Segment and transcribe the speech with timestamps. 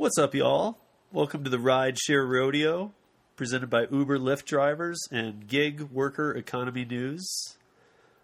[0.00, 0.78] What's up, y'all?
[1.12, 2.92] Welcome to the Ride Share Rodeo,
[3.36, 7.58] presented by Uber Lyft drivers and Gig Worker Economy News.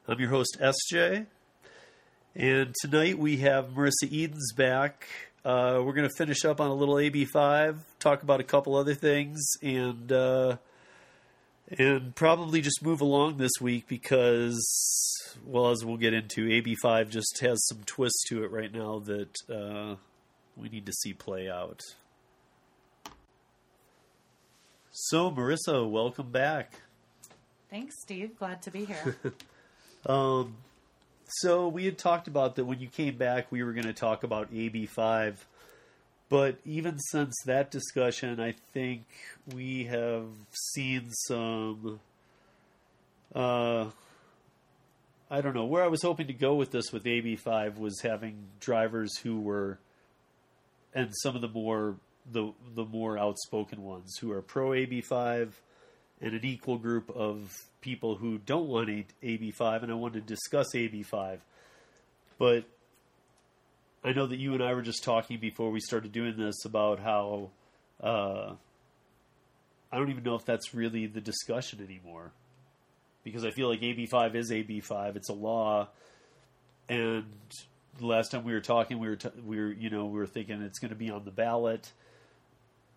[0.08, 1.26] I'm your host, SJ,
[2.34, 5.06] and tonight we have Marissa Edens back.
[5.44, 8.94] Uh, we're going to finish up on a little AB5, talk about a couple other
[8.94, 10.56] things, and uh,
[11.68, 14.56] and probably just move along this week because,
[15.44, 19.36] well, as we'll get into, AB5 just has some twists to it right now that
[19.54, 19.96] uh,
[20.56, 21.80] we need to see play out.
[24.90, 26.72] So, Marissa, welcome back.
[27.70, 28.38] Thanks, Steve.
[28.38, 29.16] Glad to be here.
[30.08, 30.54] Um,
[31.28, 34.22] so we had talked about that when you came back, we were going to talk
[34.22, 35.34] about AB5.
[36.28, 39.04] But even since that discussion, I think
[39.52, 42.00] we have seen some.
[43.34, 43.86] Uh,
[45.30, 48.36] I don't know where I was hoping to go with this with AB5 was having
[48.60, 49.78] drivers who were,
[50.96, 51.94] and some of the more
[52.32, 55.52] the the more outspoken ones who are pro AB5,
[56.20, 58.88] and an equal group of people who don't want
[59.22, 61.38] AB5, and I want to discuss AB5.
[62.38, 62.64] But
[64.02, 66.98] I know that you and I were just talking before we started doing this about
[66.98, 67.50] how
[68.02, 68.54] uh,
[69.92, 72.32] I don't even know if that's really the discussion anymore.
[73.22, 75.88] Because I feel like AB5 is AB5, it's a law,
[76.88, 77.24] and
[78.00, 80.62] last time we were talking, we were t- we were you know we were thinking
[80.62, 81.90] it's going to be on the ballot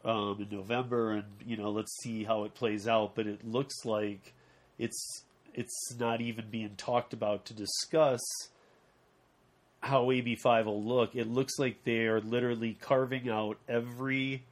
[0.06, 3.16] um, in November, and you know let's see how it plays out.
[3.16, 4.34] But it looks like
[4.78, 8.22] it's it's not even being talked about to discuss
[9.82, 11.16] how AB5 will look.
[11.16, 14.44] It looks like they are literally carving out every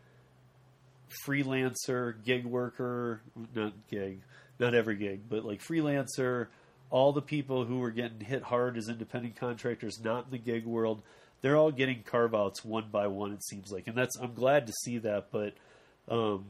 [1.25, 3.21] freelancer, gig worker,
[3.53, 4.21] not gig,
[4.59, 6.47] not every gig, but like freelancer,
[6.89, 10.65] all the people who were getting hit hard as independent contractors, not in the gig
[10.65, 11.01] world,
[11.41, 13.31] they're all getting carve outs one by one.
[13.31, 15.27] It seems like, and that's I'm glad to see that.
[15.31, 15.53] But,
[16.09, 16.45] um,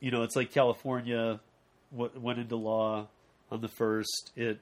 [0.00, 1.40] you know, it's like California
[1.90, 3.08] w- went into law
[3.50, 4.32] on the first.
[4.36, 4.60] It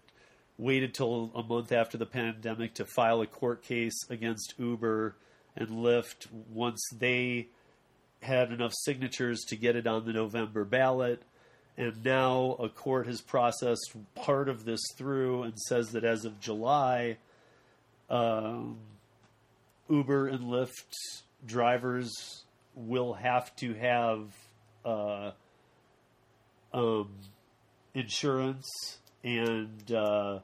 [0.59, 5.15] waited till a month after the pandemic to file a court case against Uber
[5.57, 7.49] and Lyft once they
[8.23, 11.23] had enough signatures to get it on the November ballot.
[11.81, 16.39] And now a court has processed part of this through and says that as of
[16.39, 17.17] July,
[18.11, 18.77] um,
[19.89, 20.95] Uber and Lyft
[21.47, 24.21] drivers will have to have
[24.85, 25.31] uh,
[26.75, 27.09] um,
[27.95, 28.69] insurance,
[29.25, 30.41] and uh,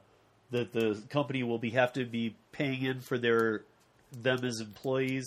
[0.52, 3.60] that the company will be have to be paying in for their
[4.22, 5.26] them as employees,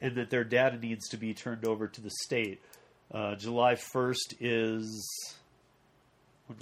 [0.00, 2.60] and that their data needs to be turned over to the state.
[3.12, 5.04] Uh, July first is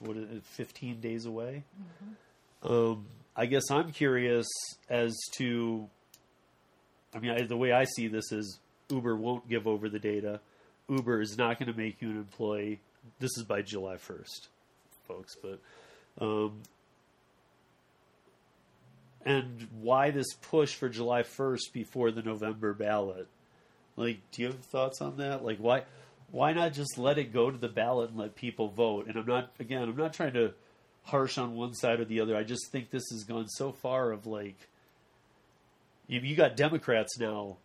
[0.00, 1.65] what, is it, fifteen days away.
[2.62, 3.06] Um,
[3.37, 4.47] I guess I'm curious
[4.88, 5.88] as to.
[7.15, 8.59] I mean, I, the way I see this is
[8.91, 10.41] Uber won't give over the data.
[10.88, 12.81] Uber is not going to make you an employee.
[13.19, 14.49] This is by July 1st,
[15.06, 15.37] folks.
[15.37, 15.60] But,
[16.20, 16.60] um,
[19.25, 23.26] and why this push for July 1st before the November ballot?
[23.97, 25.44] Like, do you have thoughts on that?
[25.44, 25.82] Like, why,
[26.31, 29.06] why not just let it go to the ballot and let people vote?
[29.06, 30.53] And I'm not, again, I'm not trying to
[31.05, 32.37] harsh on one side or the other.
[32.37, 34.56] I just think this has gone so far of like,
[36.06, 37.56] you, you got Democrats now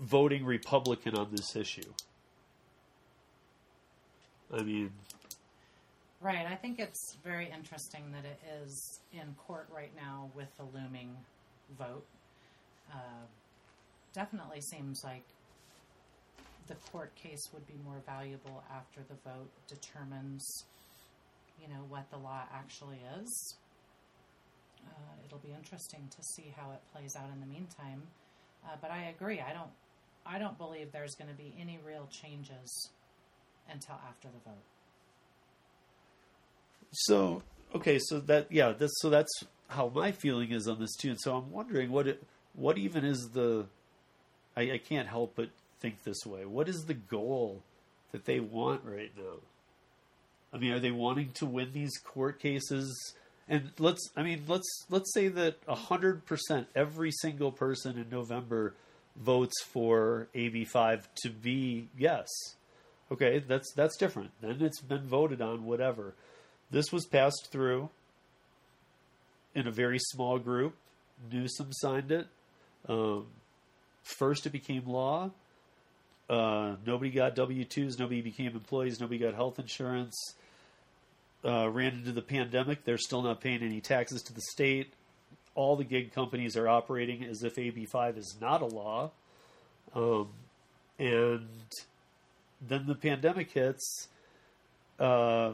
[0.00, 1.92] voting Republican on this issue.
[4.52, 4.92] I mean,
[6.20, 6.46] right.
[6.46, 11.16] I think it's very interesting that it is in court right now with the looming
[11.78, 12.04] vote.
[12.92, 13.26] Uh,
[14.14, 15.24] definitely seems like
[16.68, 20.64] the court case would be more valuable after the vote determines,
[21.60, 23.56] you know, what the law actually is.
[24.86, 24.90] Uh,
[25.24, 28.02] it'll be interesting to see how it plays out in the meantime.
[28.64, 29.40] Uh, but I agree.
[29.40, 29.70] I don't.
[30.28, 32.90] I don't believe there's going to be any real changes
[33.70, 34.64] until after the vote.
[36.92, 37.42] so
[37.74, 39.32] okay, so that yeah, that's so that's
[39.68, 41.10] how my feeling is on this too.
[41.10, 42.22] And so I'm wondering what it,
[42.54, 43.66] what even is the
[44.56, 45.50] I, I can't help but
[45.80, 46.44] think this way.
[46.44, 47.62] What is the goal
[48.12, 49.40] that they want right now?
[50.52, 53.14] I mean, are they wanting to win these court cases?
[53.48, 58.74] And let's I mean, let's let's say that hundred percent every single person in November
[59.16, 62.26] votes for AB five to be yes.
[63.12, 64.30] Okay, that's that's different.
[64.40, 66.14] Then it's been voted on, whatever.
[66.70, 67.90] This was passed through
[69.54, 70.74] in a very small group.
[71.30, 72.26] Newsom signed it.
[72.88, 73.26] Um,
[74.02, 75.30] first, it became law.
[76.28, 77.98] Uh, nobody got W twos.
[77.98, 79.00] Nobody became employees.
[79.00, 80.34] Nobody got health insurance.
[81.44, 82.84] Uh, ran into the pandemic.
[82.84, 84.92] They're still not paying any taxes to the state.
[85.54, 89.10] All the gig companies are operating as if AB5 is not a law.
[89.94, 90.28] Um,
[90.98, 91.48] and
[92.60, 94.08] then the pandemic hits.
[94.98, 95.52] Uh,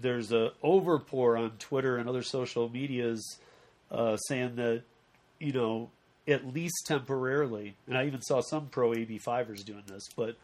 [0.00, 3.38] there's a overpour on Twitter and other social medias
[3.90, 4.82] uh, saying that
[5.38, 5.90] you know
[6.26, 10.36] at least temporarily, and I even saw some pro AB5ers doing this, but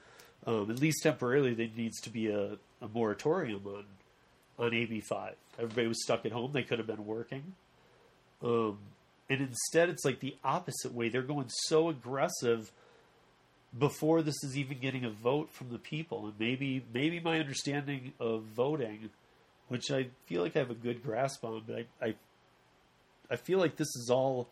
[0.46, 3.84] um, at least temporarily there needs to be a, a moratorium on
[4.58, 5.32] on AB5.
[5.58, 7.54] Everybody was stuck at home; they could have been working.
[8.42, 8.78] Um,
[9.28, 11.08] and instead, it's like the opposite way.
[11.08, 12.72] They're going so aggressive
[13.78, 16.26] before this is even getting a vote from the people.
[16.26, 19.10] And maybe, maybe my understanding of voting,
[19.68, 22.14] which I feel like I have a good grasp on, but I, I,
[23.30, 24.48] I feel like this is all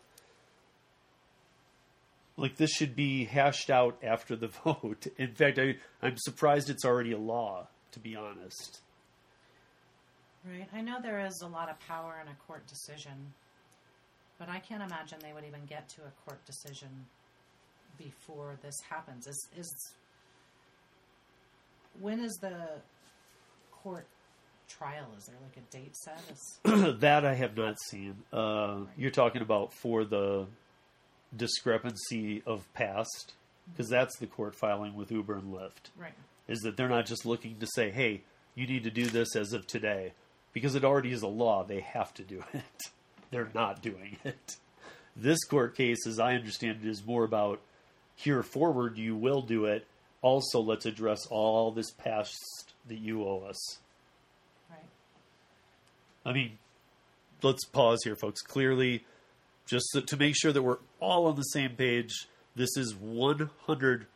[2.39, 5.07] like this should be hashed out after the vote.
[5.17, 7.67] In fact, I, I'm surprised it's already a law.
[7.93, 8.81] To be honest.
[10.45, 10.67] Right.
[10.71, 13.33] I know there is a lot of power in a court decision
[14.39, 17.05] but I can't imagine they would even get to a court decision
[17.97, 19.27] before this happens.
[19.27, 19.93] Is is
[21.99, 22.79] when is the
[23.71, 24.07] court
[24.69, 25.07] trial?
[25.17, 26.21] Is there like a date set?
[26.31, 26.95] Is...
[27.01, 28.15] that I have not seen.
[28.33, 28.87] Uh, right.
[28.97, 30.47] You're talking about for the
[31.35, 33.33] discrepancy of past,
[33.71, 35.91] because that's the court filing with Uber and Lyft.
[35.97, 36.13] Right.
[36.47, 38.21] Is that they're not just looking to say, "Hey,
[38.55, 40.13] you need to do this as of today,"
[40.53, 41.63] because it already is a law.
[41.63, 42.91] They have to do it
[43.31, 44.57] they're not doing it.
[45.15, 47.59] This court case, as I understand it, is more about
[48.15, 49.85] here forward, you will do it.
[50.21, 53.79] Also, let's address all this past that you owe us.
[54.69, 54.79] Right.
[56.25, 56.57] I mean,
[57.41, 58.41] let's pause here, folks.
[58.41, 59.05] Clearly,
[59.69, 64.07] just to make sure that we're all on the same page, this is 100%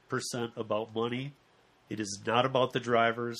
[0.57, 1.33] about money.
[1.89, 3.39] It is not about the drivers.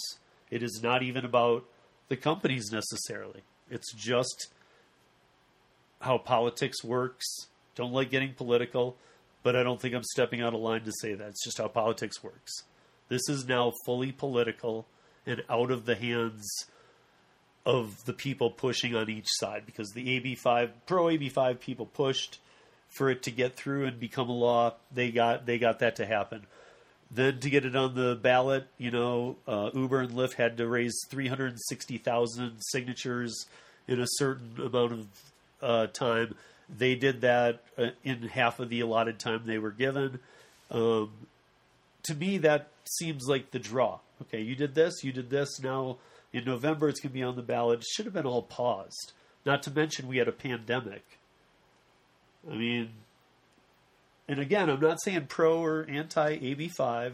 [0.51, 1.65] It is not even about
[2.09, 3.41] the companies necessarily.
[3.71, 4.49] It's just
[6.01, 7.25] how politics works.
[7.75, 8.95] Don't like getting political,
[9.41, 11.29] but I don't think I'm stepping out of line to say that.
[11.29, 12.51] It's just how politics works.
[13.09, 14.85] This is now fully political
[15.25, 16.45] and out of the hands
[17.65, 22.39] of the people pushing on each side because the AB5 pro AB5 people pushed
[22.89, 24.73] for it to get through and become a law.
[24.91, 26.45] They got they got that to happen.
[27.09, 30.67] Then to get it on the ballot, you know, uh, Uber and Lyft had to
[30.67, 33.45] raise 360,000 signatures
[33.87, 35.07] in a certain amount of
[35.61, 36.35] uh, time.
[36.75, 40.19] They did that uh, in half of the allotted time they were given.
[40.71, 41.11] Um,
[42.03, 43.99] to me, that seems like the draw.
[44.23, 45.61] Okay, you did this, you did this.
[45.61, 45.97] Now
[46.33, 47.79] in November, it's going to be on the ballot.
[47.79, 49.13] It should have been all paused.
[49.45, 51.03] Not to mention, we had a pandemic.
[52.49, 52.89] I mean,
[54.27, 57.13] and again, I'm not saying pro or anti AB5.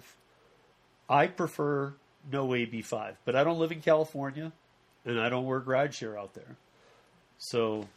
[1.10, 1.94] I prefer
[2.32, 4.52] no AB5, but I don't live in California
[5.06, 6.56] and I don't work rideshare out there.
[7.38, 7.88] So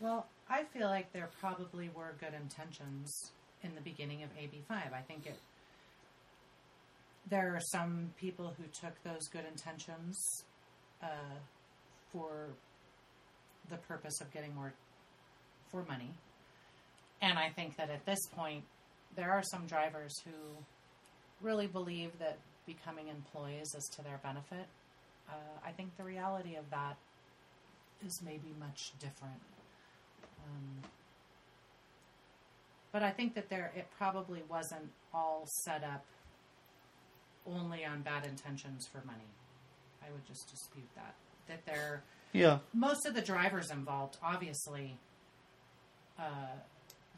[0.00, 3.32] well, I feel like there probably were good intentions
[3.62, 4.92] in the beginning of AB5.
[4.92, 5.38] I think it.
[7.28, 10.44] There are some people who took those good intentions
[11.02, 11.06] uh,
[12.12, 12.48] for
[13.70, 14.72] the purpose of getting more
[15.70, 16.10] for money,
[17.20, 18.64] and I think that at this point,
[19.16, 20.32] there are some drivers who
[21.40, 24.66] really believe that becoming employees is to their benefit.
[25.28, 26.96] Uh, I think the reality of that
[28.04, 29.40] is maybe much different.
[30.44, 30.82] Um,
[32.92, 36.04] but I think that there it probably wasn't all set up
[37.46, 39.30] only on bad intentions for money.
[40.06, 41.14] I would just dispute that.
[41.48, 44.96] That there, yeah, most of the drivers involved, obviously,
[46.18, 46.56] uh,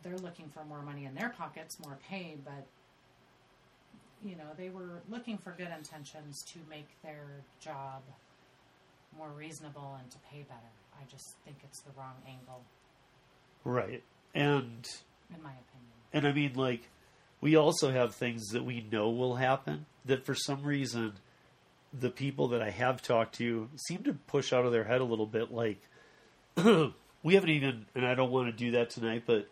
[0.02, 2.66] they're looking for more money in their pockets, more pay, but
[4.24, 8.02] you know they were looking for good intentions to make their job
[9.16, 10.72] more reasonable and to pay better.
[11.00, 12.62] I just think it's the wrong angle.
[13.64, 14.02] Right.
[14.34, 14.86] And
[15.34, 15.94] in my opinion.
[16.12, 16.88] And I mean like
[17.40, 21.14] we also have things that we know will happen that for some reason
[21.98, 25.04] the people that I have talked to seem to push out of their head a
[25.04, 25.80] little bit like
[26.56, 29.48] we haven't even and I don't want to do that tonight but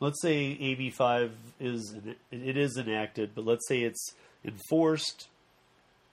[0.00, 1.94] let's say AB5 is
[2.30, 5.28] it is enacted but let's say it's enforced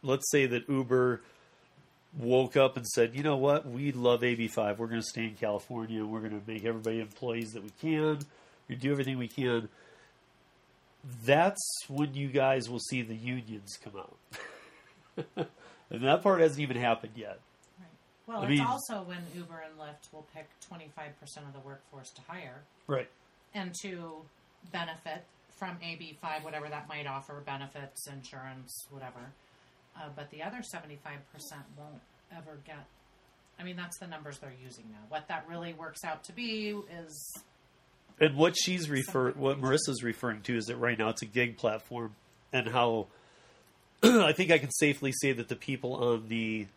[0.04, 1.22] let's say that Uber
[2.18, 4.78] woke up and said, you know what, we love AB5.
[4.78, 6.06] We're going to stay in California.
[6.06, 8.20] We're going to make everybody employees that we can.
[8.68, 9.70] We do everything we can.
[11.26, 14.18] That's when you guys will see the unions come out.
[15.90, 17.40] and that part hasn't even happened yet.
[17.80, 17.88] Right.
[18.28, 22.12] Well, I it's mean, also when Uber and Lyft will pick 25% of the workforce
[22.12, 22.62] to hire.
[22.88, 23.10] Right.
[23.54, 24.24] And to
[24.72, 25.24] benefit
[25.58, 29.34] from AB5, whatever that might offer benefits, insurance, whatever
[30.00, 30.94] uh, but the other 75%
[31.78, 32.02] won't
[32.36, 32.86] ever get.
[33.60, 35.00] I mean, that's the numbers they're using now.
[35.10, 36.70] What that really works out to be
[37.06, 37.44] is
[38.20, 41.58] And what she's refer, what Marissa's referring to is that right now it's a gig
[41.58, 42.16] platform,
[42.54, 43.08] and how
[44.04, 46.68] I think I can safely say that the people on the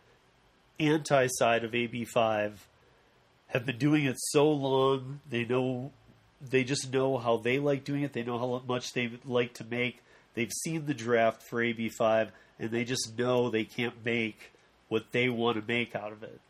[0.81, 2.67] anti side of AB five
[3.49, 5.21] have been doing it so long.
[5.29, 5.93] They know,
[6.41, 8.12] they just know how they like doing it.
[8.12, 10.02] They know how much they like to make.
[10.35, 14.52] They've seen the draft for AB five, and they just know they can't make
[14.88, 16.41] what they want to make out of it.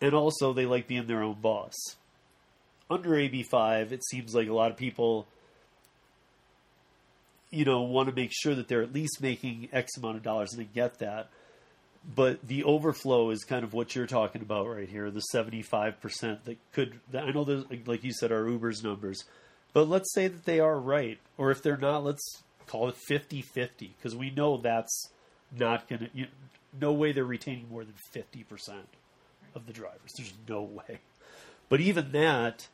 [0.00, 1.74] And also, they like being their own boss
[2.90, 5.26] under AB5, it seems like a lot of people,
[7.54, 10.52] you know, want to make sure that they're at least making X amount of dollars,
[10.52, 11.28] and I get that.
[12.14, 16.58] But the overflow is kind of what you're talking about right here, the 75% that
[16.72, 19.24] could, I know, those, like you said, are Uber's numbers.
[19.72, 21.18] But let's say that they are right.
[21.38, 25.08] Or if they're not, let's call it 50 50, because we know that's
[25.56, 26.26] not going to,
[26.78, 28.44] no way they're retaining more than 50%
[29.54, 30.12] of the drivers.
[30.16, 30.98] There's no way.
[31.70, 32.68] But even that,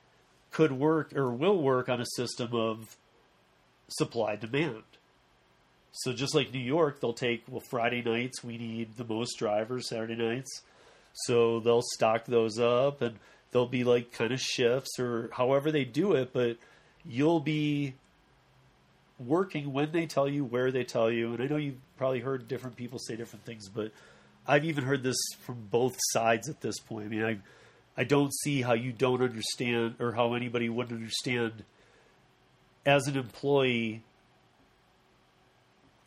[0.51, 2.97] could work or will work on a system of
[3.91, 4.83] supply demand.
[5.93, 9.89] So just like New York, they'll take well Friday nights we need the most drivers,
[9.89, 10.63] Saturday nights.
[11.13, 13.17] So they'll stock those up and
[13.51, 16.57] they'll be like kind of shifts or however they do it, but
[17.05, 17.95] you'll be
[19.19, 21.35] working when they tell you, where they tell you.
[21.35, 23.91] And I know you've probably heard different people say different things, but
[24.47, 27.07] I've even heard this from both sides at this point.
[27.07, 27.39] I mean, I
[27.97, 31.65] I don't see how you don't understand or how anybody wouldn't understand
[32.87, 34.03] as an employee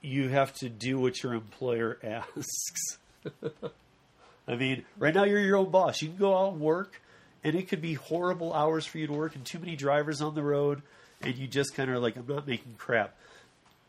[0.01, 2.97] you have to do what your employer asks.
[4.47, 6.01] I mean, right now you're your own boss.
[6.01, 7.01] You can go out and work
[7.43, 10.35] and it could be horrible hours for you to work and too many drivers on
[10.35, 10.81] the road
[11.21, 13.15] and you just kind of like I'm not making crap.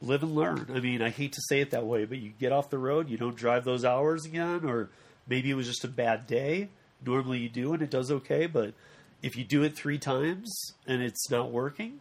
[0.00, 0.70] Live and learn.
[0.72, 3.08] I mean, I hate to say it that way, but you get off the road,
[3.08, 4.90] you don't drive those hours again or
[5.26, 6.68] maybe it was just a bad day
[7.06, 8.74] normally you do and it does okay, but
[9.22, 12.00] if you do it three times and it's not working,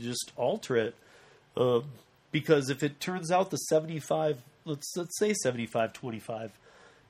[0.00, 0.94] just alter it.
[1.56, 1.84] Um,
[2.30, 6.52] because if it turns out the 75, let's, let's say 75 25,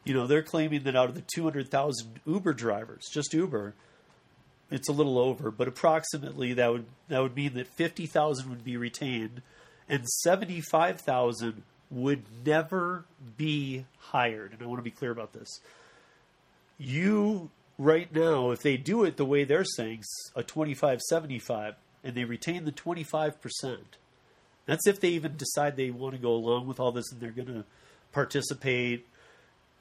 [0.05, 3.75] you know, they're claiming that out of the 200,000 Uber drivers, just Uber,
[4.71, 8.77] it's a little over, but approximately that would that would mean that 50,000 would be
[8.77, 9.43] retained
[9.89, 13.05] and 75,000 would never
[13.37, 14.53] be hired.
[14.53, 15.61] And I want to be clear about this
[16.79, 20.03] you right now, if they do it the way they're saying,
[20.35, 21.75] a 25 75,
[22.05, 23.79] and they retain the 25%,
[24.67, 27.31] that's if they even decide they want to go along with all this and they're
[27.31, 27.65] going to
[28.13, 29.07] participate,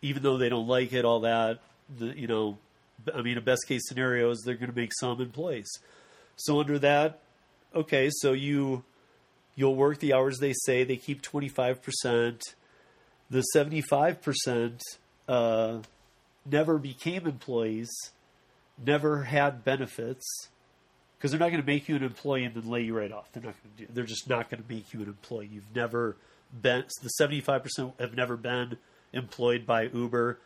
[0.02, 1.60] even though they don't like it, all that.
[1.98, 2.58] The, you know,
[3.14, 5.70] I mean, a best case scenario is they're going to make some place.
[6.36, 7.20] So under that,
[7.76, 8.84] okay, so you
[9.56, 10.84] you'll work the hours they say.
[10.84, 12.42] They keep twenty five percent.
[13.30, 14.82] The seventy five percent
[15.28, 15.80] uh,
[16.50, 17.92] never became employees,
[18.84, 20.26] never had benefits,
[21.22, 23.32] because they're not going to make you an employee and then lay you right off.
[23.32, 23.94] They're not going to do.
[23.94, 25.50] They're just not going to make you an employee.
[25.54, 26.18] You've never
[26.60, 26.84] been.
[27.04, 28.78] The seventy five percent have never been
[29.14, 30.40] employed by Uber.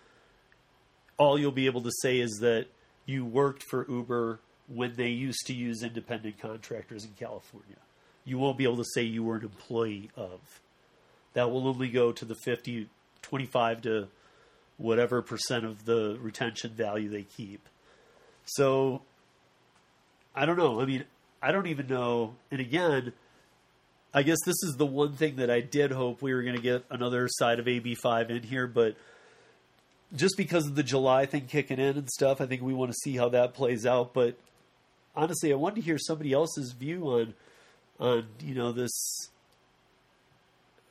[1.18, 2.66] All you'll be able to say is that
[3.06, 7.78] you worked for Uber when they used to use independent contractors in California.
[8.26, 10.42] You won't be able to say you were an employee of.
[11.36, 12.90] That will only go to the 50,
[13.22, 14.08] 25 to
[14.78, 17.70] whatever percent of the retention value they keep.
[18.46, 19.04] So
[20.36, 20.82] I don't know.
[20.82, 21.06] I mean,
[21.42, 22.36] I don't even know.
[22.52, 23.14] And again,
[24.14, 26.62] I guess this is the one thing that I did hope we were going to
[26.62, 28.96] get another side of AB5 in here, but
[30.16, 32.98] just because of the July thing kicking in and stuff, I think we want to
[33.04, 34.14] see how that plays out.
[34.14, 34.38] But
[35.16, 37.34] honestly, I wanted to hear somebody else's view on
[37.98, 39.30] on you know this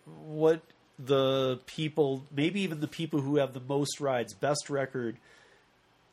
[0.06, 0.62] what
[0.98, 5.16] the people, maybe even the people who have the most rides, best record,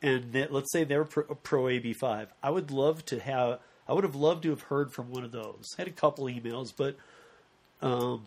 [0.02, 2.26] and that, let's say they're pro, pro AB5.
[2.42, 3.60] I would love to have.
[3.88, 5.66] I would have loved to have heard from one of those.
[5.76, 6.96] I had a couple emails, but
[7.82, 8.26] um,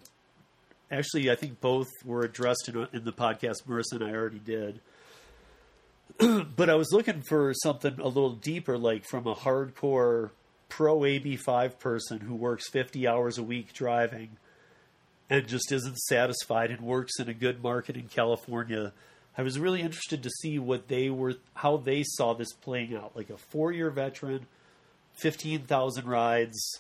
[0.92, 3.66] actually, I think both were addressed in, in the podcast.
[3.68, 4.80] Marissa and I already did.
[6.56, 10.32] but I was looking for something a little deeper, like from a hardcore
[10.70, 14.38] pro AB5 person who works 50 hours a week driving
[15.30, 18.94] and just isn't satisfied and works in a good market in California.
[19.38, 23.16] I was really interested to see what they were, how they saw this playing out.
[23.16, 24.46] Like a four-year veteran,
[25.14, 26.80] fifteen thousand rides,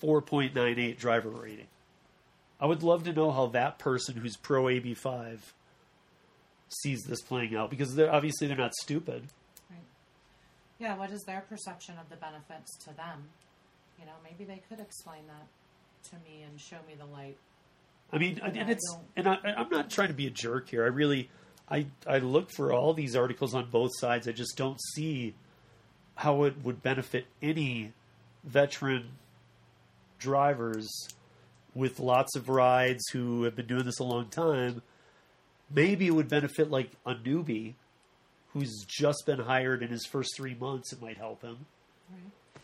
[0.00, 1.66] four point nine eight driver rating.
[2.60, 5.52] I would love to know how that person who's pro AB five
[6.68, 9.24] sees this playing out because they're obviously they're not stupid.
[9.70, 9.78] Right.
[10.78, 10.96] Yeah.
[10.96, 13.24] What is their perception of the benefits to them?
[13.98, 15.46] You know, maybe they could explain that
[16.10, 17.36] to me and show me the light.
[18.12, 20.84] I mean, and, and it's and I, I'm not trying to be a jerk here.
[20.84, 21.30] I really,
[21.68, 24.28] I I look for all these articles on both sides.
[24.28, 25.34] I just don't see
[26.16, 27.92] how it would benefit any
[28.44, 29.08] veteran
[30.18, 30.88] drivers
[31.74, 34.82] with lots of rides who have been doing this a long time.
[35.74, 37.74] Maybe it would benefit like a newbie
[38.52, 40.92] who's just been hired in his first three months.
[40.92, 41.66] It might help him,
[42.08, 42.20] Right.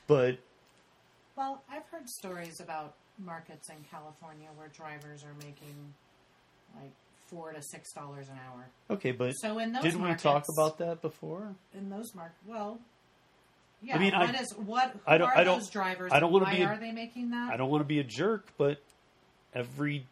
[0.06, 0.38] but
[1.34, 5.94] Well, I've heard stories about markets in California where drivers are making
[6.80, 6.90] like
[7.28, 8.66] four to six dollars an hour.
[8.90, 9.12] okay.
[9.12, 11.54] But So in those didn't markets, we talk about that before?
[11.74, 12.38] in those markets?
[12.46, 12.78] Well,
[13.82, 13.96] yeah.
[13.96, 14.90] I mean, I- what is what?
[14.92, 16.12] Who I don't- are I don't- those drivers?
[16.12, 17.52] I don't wanna be a- are they making that?
[17.52, 18.82] I don't want to be a jerk, but
[19.54, 20.06] every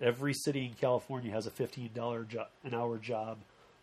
[0.00, 3.38] every city in California has a fifteen dollar jo- an hour job,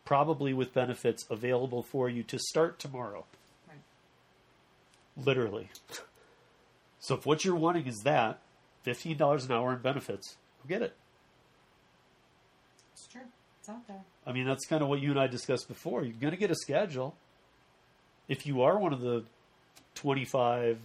[0.05, 3.25] probably with benefits available for you to start tomorrow.
[3.67, 3.77] Right.
[5.17, 5.69] Literally.
[6.99, 8.39] So if what you're wanting is that
[8.85, 10.95] fifteen dollars an hour in benefits, go get it.
[12.93, 13.21] It's true.
[13.59, 14.03] It's out there.
[14.25, 16.03] I mean, that's kind of what you and I discussed before.
[16.03, 17.15] You're going to get a schedule.
[18.29, 19.23] If you are one of the
[19.95, 20.79] 25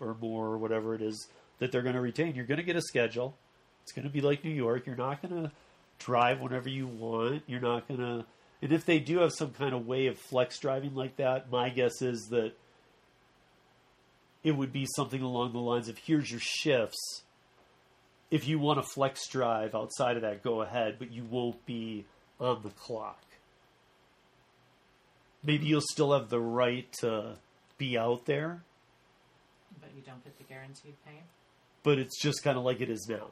[0.00, 1.26] or more, or whatever it is
[1.58, 3.34] that they're going to retain, you're going to get a schedule.
[3.82, 4.86] It's going to be like New York.
[4.86, 5.50] You're not going to
[5.98, 7.42] drive whenever you want.
[7.46, 8.24] You're not going to.
[8.60, 11.70] And if they do have some kind of way of flex driving like that, my
[11.70, 12.52] guess is that
[14.44, 17.22] it would be something along the lines of here's your shifts.
[18.30, 22.04] If you want to flex drive outside of that, go ahead, but you won't be
[22.38, 23.22] on the clock.
[25.42, 27.36] Maybe you'll still have the right to
[27.78, 28.62] be out there,
[29.80, 31.22] But you don't get the guaranteed pay.
[31.82, 33.28] but it's just kind of like it is now.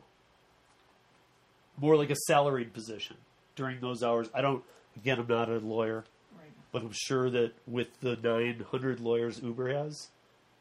[1.79, 3.17] More like a salaried position
[3.55, 4.29] during those hours.
[4.35, 4.65] I don't,
[4.97, 6.05] again, I'm not a lawyer,
[6.39, 6.51] Right.
[6.73, 10.09] but I'm sure that with the 900 lawyers Uber has,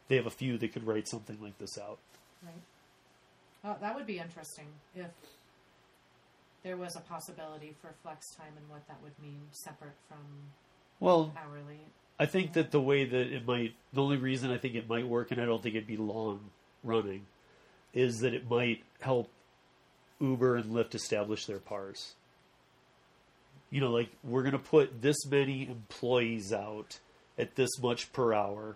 [0.07, 1.99] they have a few that could write something like this out.
[2.43, 2.53] Right.
[3.65, 5.09] Well, that would be interesting if
[6.63, 10.19] there was a possibility for flex time and what that would mean separate from
[10.99, 11.79] Well, hourly.
[12.19, 15.07] I think that the way that it might, the only reason I think it might
[15.07, 16.51] work, and I don't think it'd be long
[16.83, 17.25] running,
[17.91, 19.29] is that it might help
[20.19, 22.13] Uber and Lyft establish their pars.
[23.71, 26.99] You know, like we're going to put this many employees out
[27.37, 28.75] at this much per hour,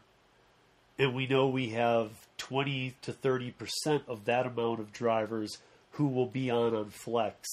[0.99, 5.57] and we know we have 20 to 30% of that amount of drivers
[5.91, 7.47] who will be on on flex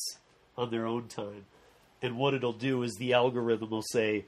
[0.59, 1.47] on their own time.
[2.03, 4.25] And what it'll do is the algorithm will say,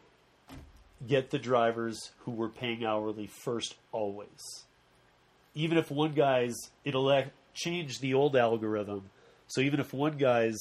[1.06, 4.64] get the drivers who were paying hourly first always.
[5.54, 6.54] Even if one guy's,
[6.84, 9.10] it'll change the old algorithm.
[9.48, 10.58] So even if one guy's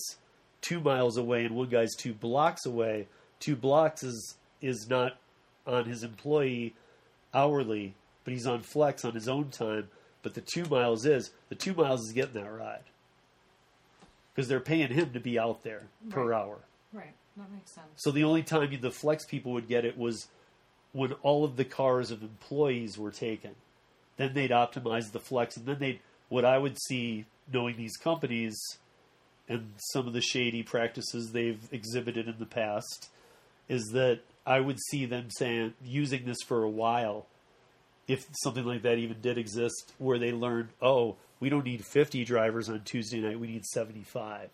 [0.61, 3.07] two miles away and one guy's two blocks away,
[3.39, 5.17] two blocks is is not
[5.67, 6.73] on his employee
[7.31, 7.93] hourly,
[8.27, 9.87] but he's on flex on his own time.
[10.21, 12.83] But the two miles is the two miles is getting that ride
[14.35, 16.57] because they're paying him to be out there per hour.
[16.91, 17.13] Right.
[17.37, 17.87] That makes sense.
[17.95, 20.27] So the only time the flex people would get it was
[20.91, 23.51] when all of the cars of employees were taken.
[24.17, 28.59] Then they'd optimize the flex, and then they'd what I would see knowing these companies
[29.47, 33.07] and some of the shady practices they've exhibited in the past
[33.69, 37.25] is that I would see them saying using this for a while
[38.07, 42.23] if something like that even did exist where they learned oh we don't need 50
[42.25, 44.49] drivers on Tuesday night we need 75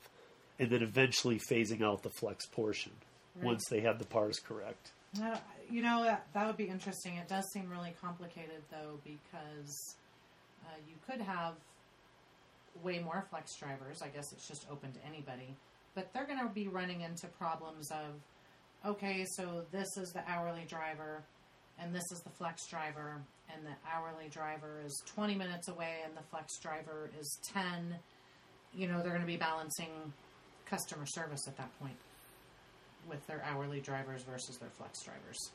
[0.59, 2.91] and then eventually phasing out the flex portion
[3.35, 3.45] Right.
[3.45, 5.37] once they had the pars correct Uh,
[5.69, 7.15] you know, that, that would be interesting.
[7.17, 9.95] It does seem really complicated, though, because
[10.65, 11.53] uh, you could have
[12.83, 14.01] way more flex drivers.
[14.03, 15.55] I guess it's just open to anybody.
[15.95, 20.65] But they're going to be running into problems of, okay, so this is the hourly
[20.67, 21.23] driver,
[21.79, 23.21] and this is the flex driver,
[23.53, 27.95] and the hourly driver is 20 minutes away, and the flex driver is 10.
[28.73, 29.89] You know, they're going to be balancing
[30.65, 31.95] customer service at that point
[33.09, 35.51] with their hourly drivers versus their flex drivers.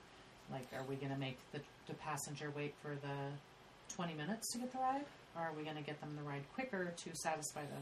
[0.50, 4.58] Like, are we going to make the, the passenger wait for the 20 minutes to
[4.58, 5.04] get the ride?
[5.36, 7.80] Or are we going to get them the ride quicker to satisfy the.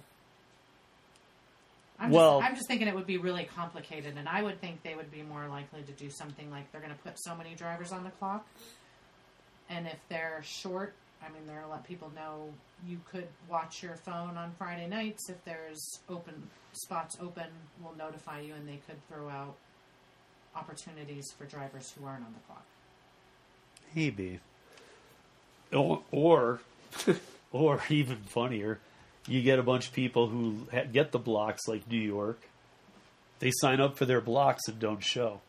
[1.99, 4.83] I'm, Well- just, I'm just thinking it would be really complicated, and I would think
[4.83, 7.55] they would be more likely to do something like they're going to put so many
[7.55, 8.47] drivers on the clock,
[9.71, 12.53] and if they're short, I mean, they're going to let people know
[12.87, 16.35] you could watch your phone on Friday nights if there's open
[16.73, 17.47] spots open.
[17.83, 19.57] We'll notify you, and they could throw out
[20.55, 22.65] opportunities for drivers who aren't on the clock.
[23.95, 24.41] maybe
[25.73, 26.61] or or,
[27.53, 28.79] or even funnier
[29.29, 32.41] you get a bunch of people who ha- get the blocks like New York
[33.39, 35.41] they sign up for their blocks and don't show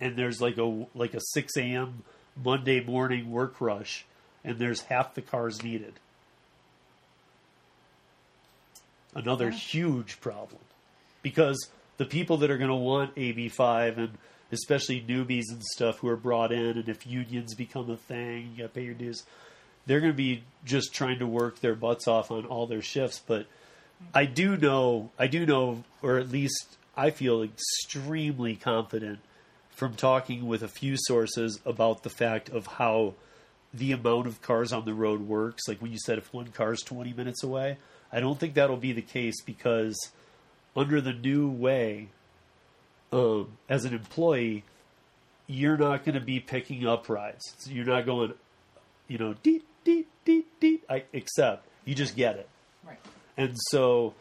[0.00, 2.02] and there's like a like a 6 a.m
[2.42, 4.04] monday morning work rush
[4.44, 5.94] and there's half the cars needed
[9.14, 9.56] another Yeah.
[9.56, 10.60] huge problem
[11.22, 14.18] because the people that are going to want ab5 and
[14.52, 18.62] especially newbies and stuff who are brought in, and if unions become a thing, you
[18.64, 19.22] got to pay your dues.
[19.90, 23.20] They're going to be just trying to work their butts off on all their shifts.
[23.26, 23.46] But
[24.14, 29.18] I do know, I do know, or at least I feel extremely confident
[29.72, 33.14] from talking with a few sources about the fact of how
[33.74, 35.66] the amount of cars on the road works.
[35.66, 37.76] Like when you said, if one car is 20 minutes away,
[38.12, 39.98] I don't think that'll be the case because
[40.76, 42.10] under the new way,
[43.12, 44.62] um, as an employee,
[45.48, 47.56] you're not going to be picking up rides.
[47.58, 48.34] So you're not going,
[49.08, 52.48] you know, deet, deet, deet, deet, I, except you just get it.
[52.86, 52.98] Right.
[53.36, 54.14] And so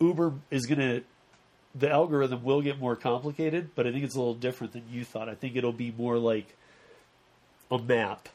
[0.00, 1.02] Uber is going to,
[1.74, 5.04] the algorithm will get more complicated, but I think it's a little different than you
[5.04, 5.28] thought.
[5.28, 6.56] I think it'll be more like
[7.70, 8.28] a map,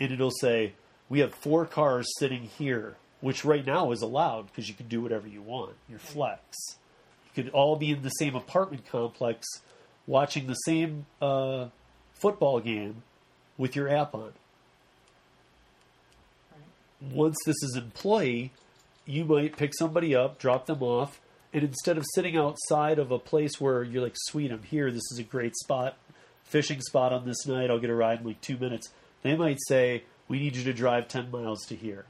[0.00, 0.72] and it'll say,
[1.08, 5.00] we have four cars sitting here, which right now is allowed because you can do
[5.00, 5.74] whatever you want.
[5.88, 6.42] Your flex.
[7.24, 9.46] You could all be in the same apartment complex
[10.06, 11.68] watching the same uh,
[12.12, 13.02] football game
[13.56, 14.32] with your app on.
[17.00, 18.52] Once this is employee,
[19.06, 21.20] you might pick somebody up, drop them off,
[21.52, 25.10] and instead of sitting outside of a place where you're like, sweet, I'm here, this
[25.12, 25.96] is a great spot,
[26.44, 28.90] fishing spot on this night, I'll get a ride in like two minutes,
[29.22, 32.04] they might say, we need you to drive 10 miles to here.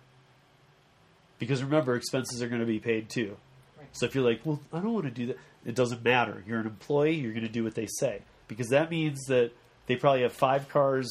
[1.38, 3.37] Because remember, expenses are going to be paid too.
[3.79, 3.87] Right.
[3.92, 6.42] So if you're like, well, I don't want to do that, it doesn't matter.
[6.46, 8.22] You're an employee, you're going to do what they say.
[8.48, 9.53] Because that means that
[9.87, 11.09] they probably have five cars,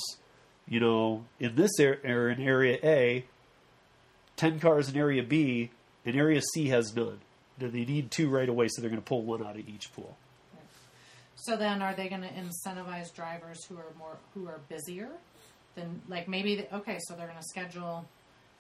[0.67, 3.25] you know, in this area, or in area A,
[4.37, 5.71] 10 cars in area B,
[6.05, 7.19] and area C has none.
[7.59, 9.91] Now, they need two right away, so they're going to pull one out of each
[9.93, 10.15] pool.
[11.35, 15.09] So then, are they going to incentivize drivers who are more who are busier?
[15.75, 18.05] Than like maybe the, okay, so they're going to schedule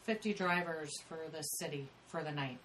[0.03, 2.59] fifty drivers for the city for the night.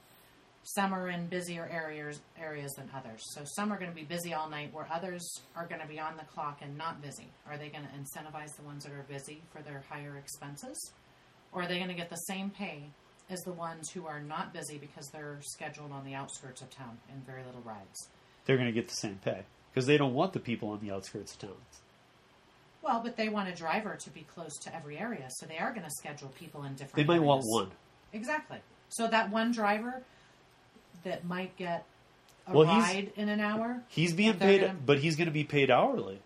[0.64, 3.22] Some are in busier areas areas than others.
[3.34, 5.98] So some are going to be busy all night, where others are going to be
[5.98, 7.28] on the clock and not busy.
[7.48, 10.92] Are they going to incentivize the ones that are busy for their higher expenses,
[11.52, 12.90] or are they going to get the same pay
[13.30, 16.98] as the ones who are not busy because they're scheduled on the outskirts of town
[17.10, 18.08] and very little rides?
[18.44, 20.90] They're going to get the same pay because they don't want the people on the
[20.92, 21.56] outskirts of town.
[22.82, 25.70] Well, but they want a driver to be close to every area, so they are
[25.70, 26.96] going to schedule people in different.
[26.96, 27.70] They might want one.
[28.12, 28.58] Exactly.
[28.88, 30.02] So that one driver
[31.04, 31.86] that might get
[32.48, 33.82] a Well, he's- ride in an hour.
[33.88, 36.20] He's being they're paid, gonna- but he's going to be paid hourly.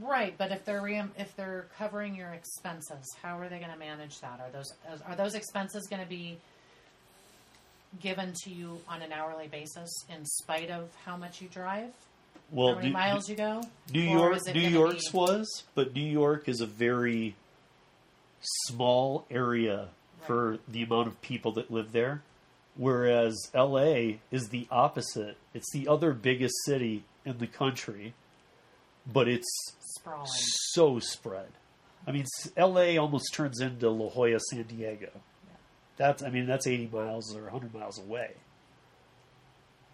[0.00, 3.78] Right, but if they're ream- if they're covering your expenses, how are they going to
[3.78, 4.38] manage that?
[4.40, 6.38] Are those uh, are those expenses going to be
[8.00, 11.90] given to you on an hourly basis in spite of how much you drive,
[12.52, 13.62] Well, how many New- miles you go?
[13.92, 17.34] New York, New York's be- was, but New York is a very
[18.42, 19.88] small area
[20.26, 22.22] for the amount of people that live there,
[22.76, 25.36] whereas LA is the opposite.
[25.54, 28.12] It's the other biggest city in the country,
[29.10, 29.48] but it's
[29.96, 30.26] sprawling.
[30.28, 31.48] so spread.
[32.06, 32.24] I mean,
[32.56, 35.10] LA almost turns into La Jolla, San Diego.
[35.96, 38.30] That's, I mean, that's 80 miles or 100 miles away.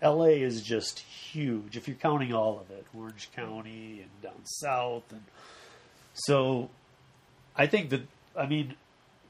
[0.03, 5.11] LA is just huge if you're counting all of it, Orange County and down south,
[5.11, 5.23] and
[6.13, 6.69] so
[7.57, 8.03] I think that
[8.37, 8.75] I mean,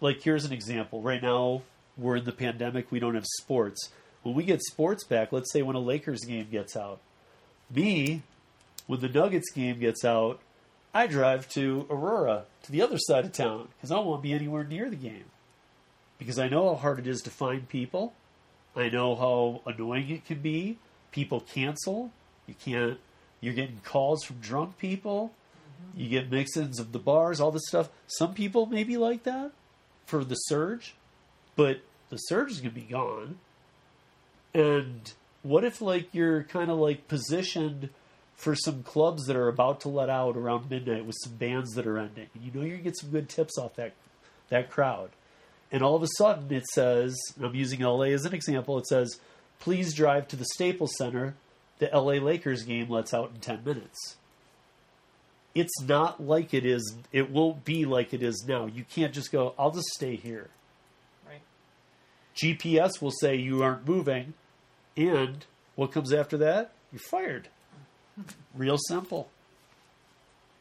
[0.01, 1.01] like here's an example.
[1.01, 1.63] Right now
[1.97, 2.91] we're in the pandemic.
[2.91, 3.91] We don't have sports.
[4.25, 6.99] When we get sports back, let's say when a Lakers game gets out,
[7.73, 8.23] me
[8.87, 10.41] when the Nuggets game gets out,
[10.95, 14.29] I drive to Aurora to the other side of town because I don't want to
[14.29, 15.25] be anywhere near the game
[16.19, 18.15] because I know how hard it is to find people.
[18.77, 20.79] I know how annoying it can be.
[21.11, 22.13] People cancel.
[22.47, 22.99] You can't.
[23.41, 25.33] You're getting calls from drunk people.
[25.91, 26.01] Mm-hmm.
[26.01, 27.91] You get mix-ins of the bars, all this stuff.
[28.07, 29.51] Some people maybe like that
[30.07, 30.95] for the surge,
[31.57, 31.81] but
[32.11, 33.39] the surge is going to be gone.
[34.55, 37.91] And what if like you're kind of like positioned
[38.37, 41.87] for some clubs that are about to let out around midnight with some bands that
[41.87, 43.93] are ending, and you know you're gonna get some good tips off that
[44.51, 45.11] that crowd.
[45.73, 48.87] And all of a sudden it says, and I'm using LA as an example, it
[48.87, 49.19] says,
[49.59, 51.35] please drive to the Staples Center.
[51.79, 54.17] The LA Lakers game lets out in 10 minutes.
[55.55, 58.67] It's not like it is, it won't be like it is now.
[58.67, 60.51] You can't just go, I'll just stay here.
[61.27, 61.41] Right.
[62.37, 64.35] GPS will say you aren't moving,
[64.97, 65.45] and
[65.77, 66.73] what comes after that?
[66.93, 67.49] You're fired.
[68.55, 69.29] Real simple.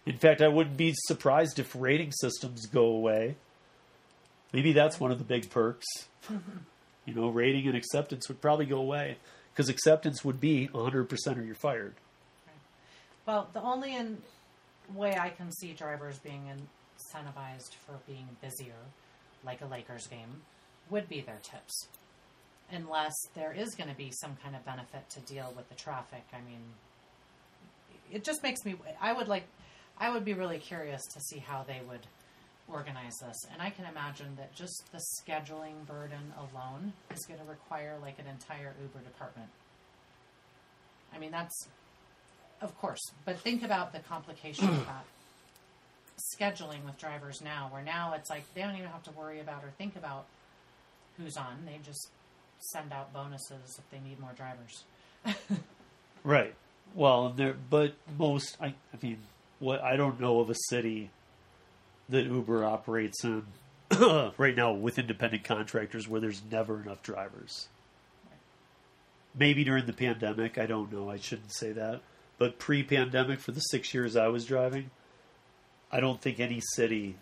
[0.05, 3.35] In fact, I wouldn't be surprised if rating systems go away.
[4.51, 5.85] Maybe that's one of the big perks.
[7.05, 9.17] you know, rating and acceptance would probably go away
[9.51, 11.93] because acceptance would be 100% or you're fired.
[13.25, 14.17] Well, the only in
[14.93, 18.73] way I can see drivers being incentivized for being busier,
[19.45, 20.41] like a Lakers game,
[20.89, 21.87] would be their tips.
[22.71, 26.23] Unless there is going to be some kind of benefit to deal with the traffic.
[26.33, 26.61] I mean,
[28.13, 28.75] it just makes me.
[29.01, 29.43] I would like,
[29.97, 32.05] I would be really curious to see how they would
[32.67, 37.45] organize this, and I can imagine that just the scheduling burden alone is going to
[37.45, 39.49] require like an entire Uber department.
[41.13, 41.67] I mean, that's
[42.61, 45.05] of course, but think about the complication of that
[46.39, 49.63] scheduling with drivers now, where now it's like they don't even have to worry about
[49.63, 50.25] or think about
[51.17, 51.65] who's on.
[51.65, 52.09] They just
[52.59, 54.83] send out bonuses if they need more drivers.
[56.23, 56.55] Right.
[56.95, 59.19] Well, and there, but most, I, I mean,
[59.59, 61.09] what I don't know of a city
[62.09, 63.43] that Uber operates in
[64.37, 67.67] right now with independent contractors where there's never enough drivers.
[69.35, 71.09] Maybe during the pandemic, I don't know.
[71.09, 72.01] I shouldn't say that.
[72.37, 74.91] But pre-pandemic, for the six years I was driving,
[75.91, 77.15] I don't think any city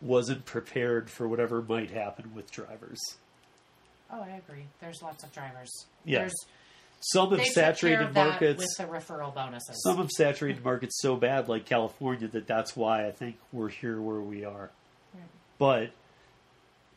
[0.00, 3.00] wasn't prepared for whatever might happen with drivers.
[4.10, 4.66] Oh, I agree.
[4.80, 5.86] There's lots of drivers.
[6.04, 6.20] Yeah.
[6.20, 6.46] There's,
[7.06, 8.62] Some have saturated markets.
[8.62, 9.82] with the referral bonuses.
[9.82, 14.00] Some have saturated markets so bad, like California, that that's why I think we're here
[14.00, 14.70] where we are.
[15.12, 15.22] Right.
[15.58, 15.90] But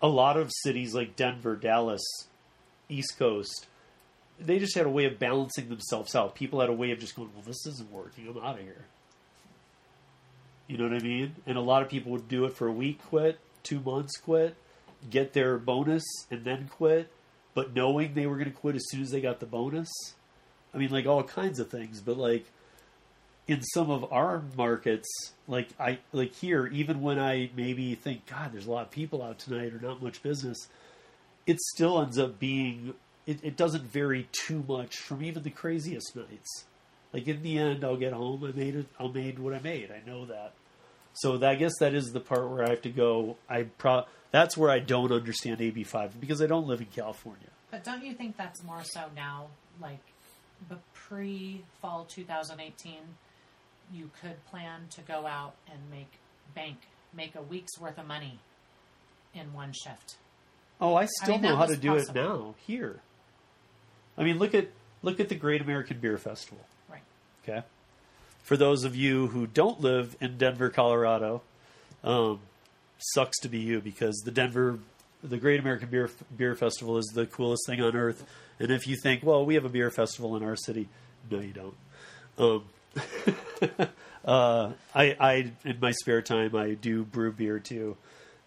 [0.01, 2.01] a lot of cities like Denver, Dallas,
[2.87, 3.67] East Coast,
[4.39, 6.35] they just had a way of balancing themselves out.
[6.35, 8.29] People had a way of just going, well, this isn't working.
[8.29, 8.85] I'm out of here.
[10.67, 11.35] You know what I mean?
[11.45, 14.55] And a lot of people would do it for a week, quit, two months, quit,
[15.09, 17.11] get their bonus, and then quit,
[17.57, 19.89] but knowing they were going to quit as soon as they got the bonus.
[20.75, 22.45] I mean, like all kinds of things, but like
[23.47, 25.09] in some of our markets,
[25.47, 29.23] like I like here, even when I maybe think, God, there's a lot of people
[29.23, 30.67] out tonight or not much business,
[31.47, 32.93] it still ends up being
[33.25, 36.65] it, it doesn't vary too much from even the craziest nights.
[37.11, 38.43] Like in the end, I'll get home.
[38.43, 38.85] I made it.
[38.99, 39.89] I made what I made.
[39.89, 40.53] I know that.
[41.17, 43.37] So that, I guess that is the part where I have to go.
[43.49, 44.03] I pro.
[44.31, 47.47] That's where I don't understand AB five because I don't live in California.
[47.71, 49.47] But don't you think that's more so now,
[49.81, 49.99] like,
[50.69, 52.95] but pre fall 2018,
[53.91, 56.11] you could plan to go out and make
[56.53, 56.77] bank,
[57.13, 58.39] make a week's worth of money
[59.33, 60.17] in one shift.
[60.79, 62.99] Oh, I still mean, know how to do it now here.
[64.17, 64.67] I mean, look at
[65.01, 66.63] look at the Great American Beer Festival.
[66.89, 67.01] Right.
[67.43, 67.63] Okay.
[68.47, 71.41] For those of you who don't live in Denver, Colorado,
[72.01, 72.39] um,
[72.97, 74.79] sucks to be you because the Denver,
[75.21, 78.25] the Great American Beer Beer Festival is the coolest thing on earth.
[78.57, 80.87] And if you think, well, we have a beer festival in our city,
[81.29, 81.75] no, you don't.
[82.37, 82.63] Um,
[84.23, 87.97] uh, I, I, in my spare time, I do brew beer too,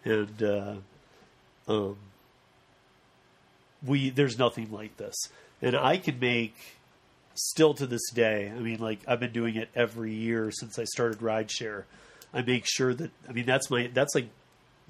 [0.03, 0.73] and uh,
[1.67, 1.95] um,
[3.85, 5.15] we there's nothing like this,
[5.61, 6.55] and I can make
[7.49, 8.51] still to this day.
[8.55, 11.83] I mean, like I've been doing it every year since I started rideshare.
[12.33, 14.29] I make sure that I mean that's my that's like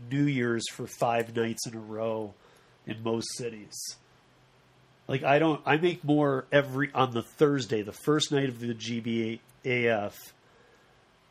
[0.10, 2.34] New Year's for five nights in a row
[2.86, 3.76] in most cities.
[5.08, 8.74] Like I don't I make more every on the Thursday, the first night of the
[8.74, 10.14] GBAF.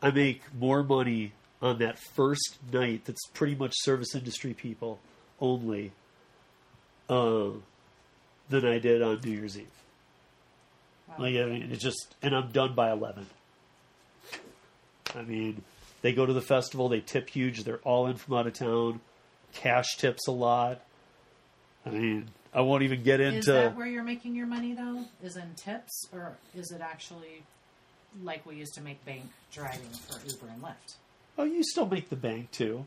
[0.03, 4.99] I make more money on that first night that's pretty much service industry people
[5.39, 5.91] only
[7.07, 7.49] uh,
[8.49, 9.67] than I did on New Year's Eve.
[11.17, 13.25] Like I mean, it's just, and I'm done by eleven.
[15.15, 15.61] I mean,
[16.01, 17.63] they go to the festival, they tip huge.
[17.63, 19.01] They're all in from out of town.
[19.53, 20.81] Cash tips a lot.
[21.85, 23.39] I mean, I won't even get into.
[23.39, 25.05] Is that where you're making your money though?
[25.21, 27.43] Is in tips, or is it actually
[28.23, 30.95] like we used to make bank driving for Uber and Lyft?
[31.37, 32.85] oh, you still make the bank too.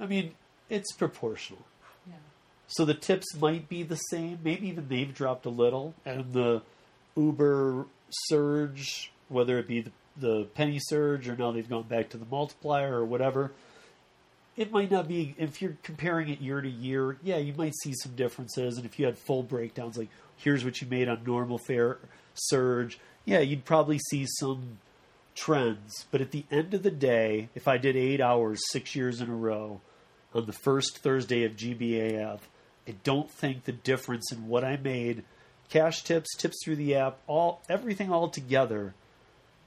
[0.00, 0.34] I mean,
[0.68, 1.64] it's proportional.
[2.06, 2.14] Yeah.
[2.66, 4.38] So the tips might be the same.
[4.42, 6.62] Maybe even they've dropped a little, and the
[7.16, 12.16] Uber surge, whether it be the, the penny surge or now they've gone back to
[12.16, 13.52] the multiplier or whatever.
[14.56, 17.16] It might not be if you're comparing it year to year.
[17.22, 20.80] Yeah, you might see some differences, and if you had full breakdowns, like here's what
[20.82, 21.98] you made on normal fare
[22.34, 24.78] surge, yeah, you'd probably see some
[25.34, 26.06] trends.
[26.10, 29.30] But at the end of the day, if I did eight hours six years in
[29.30, 29.80] a row
[30.34, 32.40] on the first Thursday of GBAF,
[32.86, 35.24] I don't think the difference in what I made,
[35.72, 38.94] cash tips, tips through the app, all everything all together,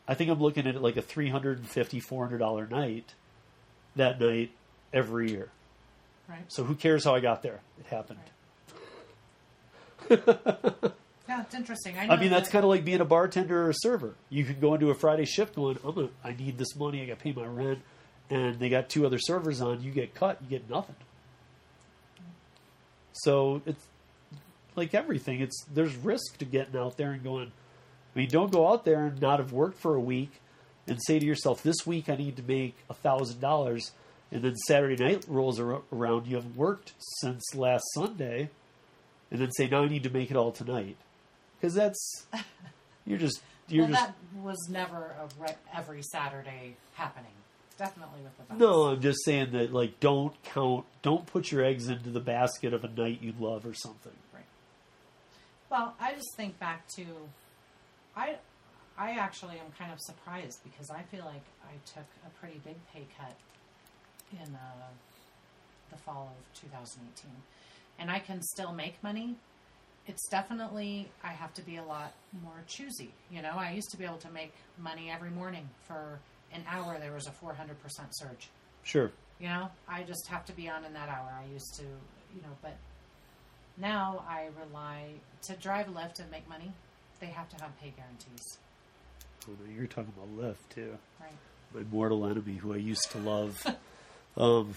[0.07, 3.13] I think I'm looking at it like a $350, $400 night
[3.95, 4.51] that night
[4.93, 5.49] every year.
[6.29, 6.45] Right.
[6.47, 7.61] So who cares how I got there?
[7.79, 8.19] It happened.
[11.27, 11.97] Yeah, it's interesting.
[11.97, 14.13] I, I mean, that's kind of like being a bartender or a server.
[14.29, 17.01] You can go into a Friday shift going, I'm gonna, I need this money.
[17.01, 17.79] I got to pay my rent,
[18.29, 19.81] and they got two other servers on.
[19.81, 20.37] You get cut.
[20.43, 20.95] You get nothing.
[23.13, 23.83] So it's
[24.75, 25.41] like everything.
[25.41, 27.51] It's there's risk to getting out there and going.
[28.15, 30.41] I mean, don't go out there and not have worked for a week
[30.87, 33.91] and say to yourself, "This week I need to make a thousand dollars,"
[34.31, 36.27] and then Saturday night rolls around.
[36.27, 38.49] You haven't worked since last Sunday,
[39.31, 40.97] and then say, "Now I need to make it all tonight,"
[41.59, 42.25] because that's
[43.05, 47.31] you're just you're well, just that was never a re- every Saturday happening.
[47.77, 48.83] Definitely with the no.
[48.83, 52.83] I'm just saying that like don't count, don't put your eggs into the basket of
[52.85, 54.13] a night you love or something.
[55.69, 57.05] Well, I just think back to,
[58.15, 58.35] I,
[58.97, 62.75] I actually am kind of surprised because I feel like I took a pretty big
[62.93, 63.35] pay cut
[64.31, 64.87] in uh,
[65.91, 67.31] the fall of 2018,
[67.99, 69.35] and I can still make money.
[70.07, 73.11] It's definitely I have to be a lot more choosy.
[73.31, 76.19] You know, I used to be able to make money every morning for
[76.53, 76.97] an hour.
[76.99, 78.49] There was a 400 percent surge.
[78.83, 79.11] Sure.
[79.39, 81.33] You know, I just have to be on in that hour.
[81.41, 82.77] I used to, you know, but
[83.77, 85.05] now I rely
[85.43, 86.71] to drive Lyft and make money.
[87.19, 88.57] They have to have pay guarantees,
[89.47, 90.97] Oh, no, you're talking about Lyft too.
[91.21, 91.31] right?
[91.73, 93.57] my mortal enemy who I used to love.
[94.37, 94.73] um,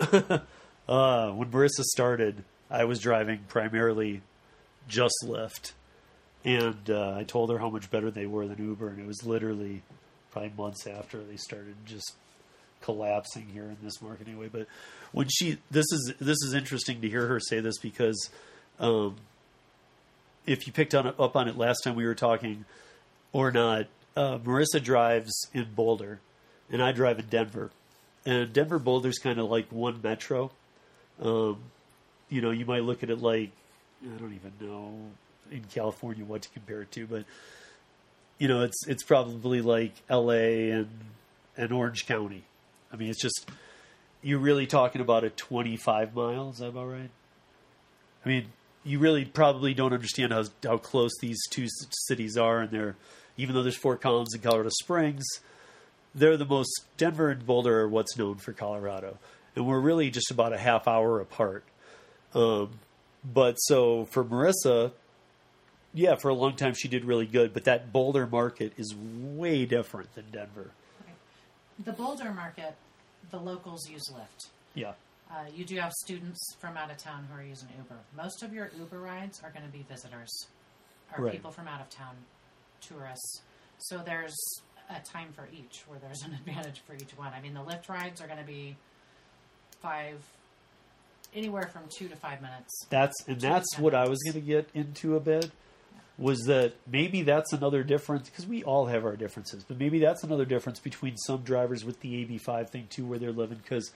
[0.88, 4.22] uh, when Marissa started, I was driving primarily
[4.88, 5.72] just Lyft,
[6.44, 9.24] and uh, I told her how much better they were than Uber, and it was
[9.24, 9.82] literally
[10.30, 12.14] probably months after they started just
[12.82, 14.48] collapsing here in this market anyway.
[14.50, 14.66] But
[15.12, 18.30] when she, this is this is interesting to hear her say this because
[18.78, 19.16] um,
[20.46, 22.64] if you picked on up on it last time we were talking
[23.32, 23.86] or not,
[24.16, 26.20] uh, Marissa drives in Boulder,
[26.70, 27.70] and I drive in Denver.
[28.26, 30.50] And Denver Boulder's kind of like one metro.
[31.20, 31.58] Um,
[32.28, 33.50] you know, you might look at it like
[34.02, 34.94] I don't even know
[35.50, 37.24] in California what to compare it to, but
[38.38, 40.70] you know, it's it's probably like L.A.
[40.70, 40.88] and
[41.56, 42.44] and Orange County.
[42.92, 43.48] I mean, it's just
[44.22, 46.54] you're really talking about a 25 miles.
[46.54, 47.10] Is that about right?
[48.24, 48.46] I mean,
[48.84, 51.66] you really probably don't understand how how close these two
[52.06, 52.96] cities are, and they're
[53.36, 55.24] even though there's Fort Collins and Colorado Springs,
[56.14, 59.18] they're the most Denver and Boulder are what's known for Colorado,
[59.54, 61.64] and we're really just about a half hour apart.
[62.34, 62.70] Um,
[63.24, 64.92] but so for Marissa,
[65.94, 69.64] yeah, for a long time she did really good, but that Boulder market is way
[69.64, 70.70] different than Denver.
[71.84, 72.74] The Boulder market,
[73.30, 74.48] the locals use Lyft.
[74.74, 74.92] Yeah,
[75.30, 77.98] Uh, you do have students from out of town who are using Uber.
[78.16, 80.46] Most of your Uber rides are going to be visitors,
[81.16, 81.32] or Right.
[81.32, 82.16] people from out of town,
[82.80, 83.42] tourists.
[83.78, 84.34] So there's
[84.88, 87.32] a time for each, where there's an advantage for each one.
[87.34, 88.76] I mean, the Lyft rides are going to be
[89.82, 90.24] five,
[91.34, 92.86] anywhere from two to five minutes.
[92.88, 95.50] that's and that's what I was going to get into a bit.
[96.18, 100.24] Was that maybe that's another difference because we all have our differences, but maybe that's
[100.24, 103.58] another difference between some drivers with the AB5 thing too, where they're living.
[103.62, 103.92] Because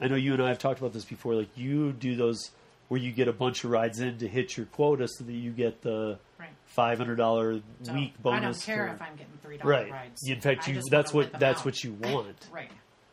[0.00, 1.34] I know you and I have talked about this before.
[1.36, 2.50] Like you do those
[2.88, 5.50] where you get a bunch of rides in to hit your quota, so that you
[5.52, 6.48] get the Right.
[6.66, 8.40] five hundred dollar So week bonus.
[8.40, 9.90] I don't care for- if I'm getting three dollar right.
[9.92, 10.20] rides.
[10.26, 11.64] In fact, you, that's what that's out.
[11.64, 12.48] what you want.
[12.52, 12.70] Right.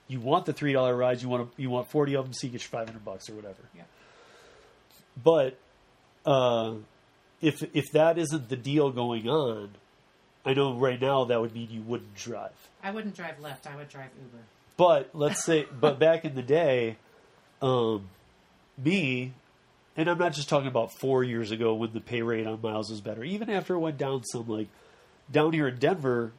[0.08, 1.22] You want the three dollar rides.
[1.22, 3.30] You want to, you want forty of them, so you get your five hundred bucks
[3.30, 3.62] or whatever.
[3.76, 3.84] Yeah.
[5.24, 5.58] But
[6.26, 6.74] uh,
[7.42, 9.72] if if that isn't the deal going on,
[10.46, 12.52] I know right now that would mean you wouldn't drive.
[12.84, 13.68] I wouldn't drive Lyft.
[13.72, 14.44] I would drive Uber.
[14.78, 16.98] But let's say, but back in the day,
[17.62, 18.10] um,
[18.78, 19.34] me,
[19.98, 22.90] and I'm not just talking about four years ago when the pay rate on miles
[22.90, 23.24] was better.
[23.24, 24.68] Even after it went down some, like
[25.32, 26.32] down here in Denver,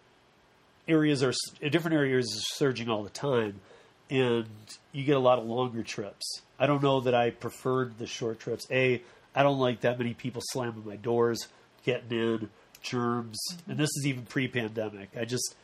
[0.88, 1.32] areas are
[1.68, 3.60] different areas are surging all the time,
[4.08, 4.46] and
[4.92, 6.42] you get a lot of longer trips.
[6.58, 8.66] I don't know that I preferred the short trips.
[8.70, 9.02] A,
[9.34, 11.46] I don't like that many people slamming my doors,
[11.84, 12.50] getting in,
[12.82, 13.38] germs,
[13.68, 15.10] and this is even pre-pandemic.
[15.18, 15.54] I just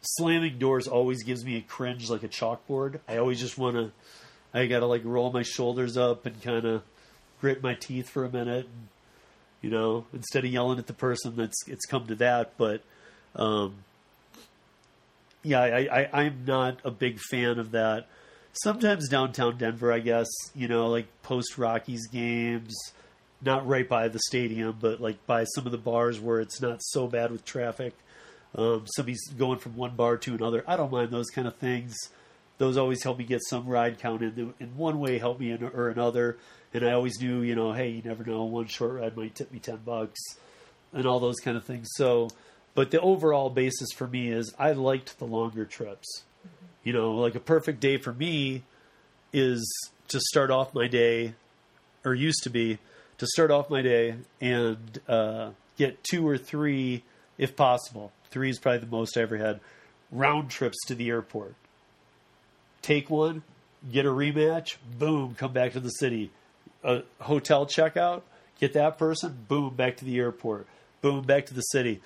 [0.00, 3.00] slamming doors always gives me a cringe like a chalkboard.
[3.08, 3.90] I always just want to,
[4.54, 6.82] I got to like roll my shoulders up and kind of
[7.40, 8.66] grit my teeth for a minute.
[8.66, 8.88] And,
[9.62, 12.52] you know, instead of yelling at the person that's it's come to that.
[12.56, 12.82] But,
[13.34, 13.74] um,
[15.42, 18.06] yeah, I, I, I'm not a big fan of that.
[18.62, 22.74] Sometimes downtown Denver, I guess, you know, like post Rockies games,
[23.42, 26.82] not right by the stadium, but like by some of the bars where it's not
[26.82, 27.94] so bad with traffic
[28.56, 30.64] um, somebody's going from one bar to another.
[30.66, 31.94] I don't mind those kind of things.
[32.58, 35.62] Those always help me get some ride count in, in one way, help me in
[35.62, 36.38] or another.
[36.72, 39.52] And I always knew, you know, hey, you never know, one short ride might tip
[39.52, 40.20] me ten bucks,
[40.92, 41.88] and all those kind of things.
[41.92, 42.28] So,
[42.74, 46.22] but the overall basis for me is I liked the longer trips.
[46.86, 48.62] You know, like a perfect day for me
[49.32, 51.34] is to start off my day,
[52.04, 52.78] or used to be
[53.18, 57.02] to start off my day and uh, get two or three,
[57.38, 58.12] if possible.
[58.30, 59.58] Three is probably the most I ever had.
[60.12, 61.56] Round trips to the airport.
[62.82, 63.42] Take one,
[63.90, 66.30] get a rematch, boom, come back to the city.
[66.84, 68.22] A hotel checkout,
[68.60, 70.68] get that person, boom, back to the airport,
[71.00, 72.00] boom, back to the city.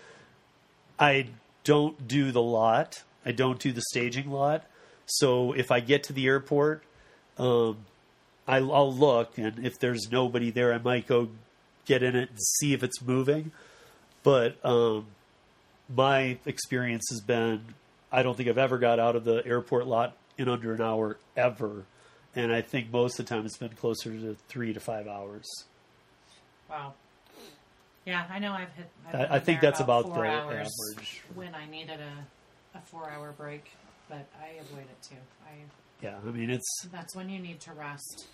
[0.99, 1.27] I
[1.65, 3.03] don't do the lot.
[3.27, 4.65] I don't do the staging lot.
[5.15, 6.83] So if I get to the airport,
[7.39, 7.79] um,
[8.47, 11.29] I, I'll look, and if there's nobody there, I might go
[11.85, 13.51] get in it and see if it's moving.
[14.23, 15.07] But um,
[15.95, 17.63] my experience has been
[18.13, 21.17] I don't think I've ever got out of the airport lot in under an hour
[21.37, 21.85] ever,
[22.35, 25.47] and I think most of the time it's been closer to three to five hours.
[26.69, 26.95] Wow.
[28.05, 28.89] Yeah, I know I've hit.
[29.09, 31.23] I've I- I think that's about about four the average.
[31.35, 33.71] when I needed a, a four-hour break,
[34.11, 35.17] but I avoid it too.
[35.47, 35.53] I
[36.03, 38.27] Yeah, I mean it's that's when you need to rest.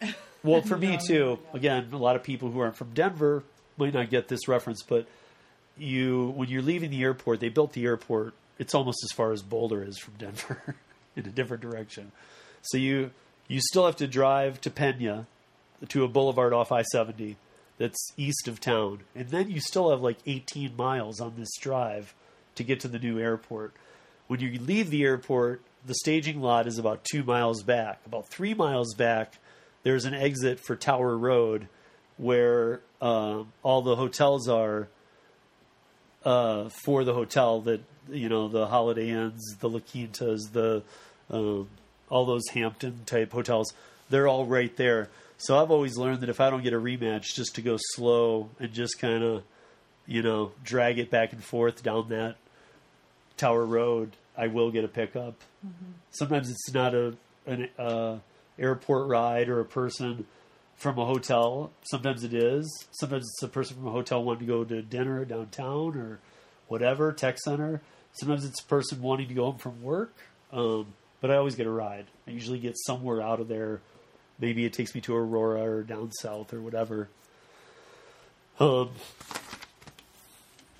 [0.44, 1.40] Well, for me too.
[1.54, 3.42] Again, a lot of people who aren't from Denver
[3.78, 5.08] might not get this reference, but
[5.76, 8.34] you when you're leaving the airport, they built the airport.
[8.58, 10.76] It's almost as far as Boulder is from Denver,
[11.16, 12.12] in a different direction.
[12.62, 13.10] So you
[13.48, 15.26] you still have to drive to Pena,
[15.88, 17.36] to a boulevard off I seventy
[17.78, 22.14] that's east of town, and then you still have like 18 miles on this drive
[22.54, 23.74] to get to the new airport.
[24.28, 28.00] When you leave the airport, the staging lot is about two miles back.
[28.06, 29.34] About three miles back,
[29.84, 31.68] there's an exit for Tower Road
[32.16, 34.88] where um, all the hotels are
[36.24, 40.82] uh, for the hotel that, you know, the Holiday Inns, the La Quintas, the,
[41.30, 41.68] um,
[42.08, 43.72] all those Hampton type hotels,
[44.10, 45.08] they're all right there.
[45.38, 48.48] So I've always learned that if I don't get a rematch, just to go slow
[48.58, 49.44] and just kind of,
[50.06, 52.36] you know, drag it back and forth down that
[53.36, 55.34] Tower Road, I will get a pickup.
[56.10, 57.14] Sometimes it's not a
[57.46, 58.18] an uh,
[58.58, 60.26] airport ride or a person
[60.76, 61.70] from a hotel.
[61.82, 62.86] Sometimes it is.
[62.90, 66.18] Sometimes it's a person from a hotel wanting to go to dinner downtown or
[66.68, 67.80] whatever tech center.
[68.12, 70.14] Sometimes it's a person wanting to go home from work.
[70.52, 70.86] Um,
[71.20, 72.06] but I always get a ride.
[72.26, 73.80] I usually get somewhere out of there.
[74.38, 77.08] Maybe it takes me to Aurora or down south or whatever.
[78.60, 78.90] Um,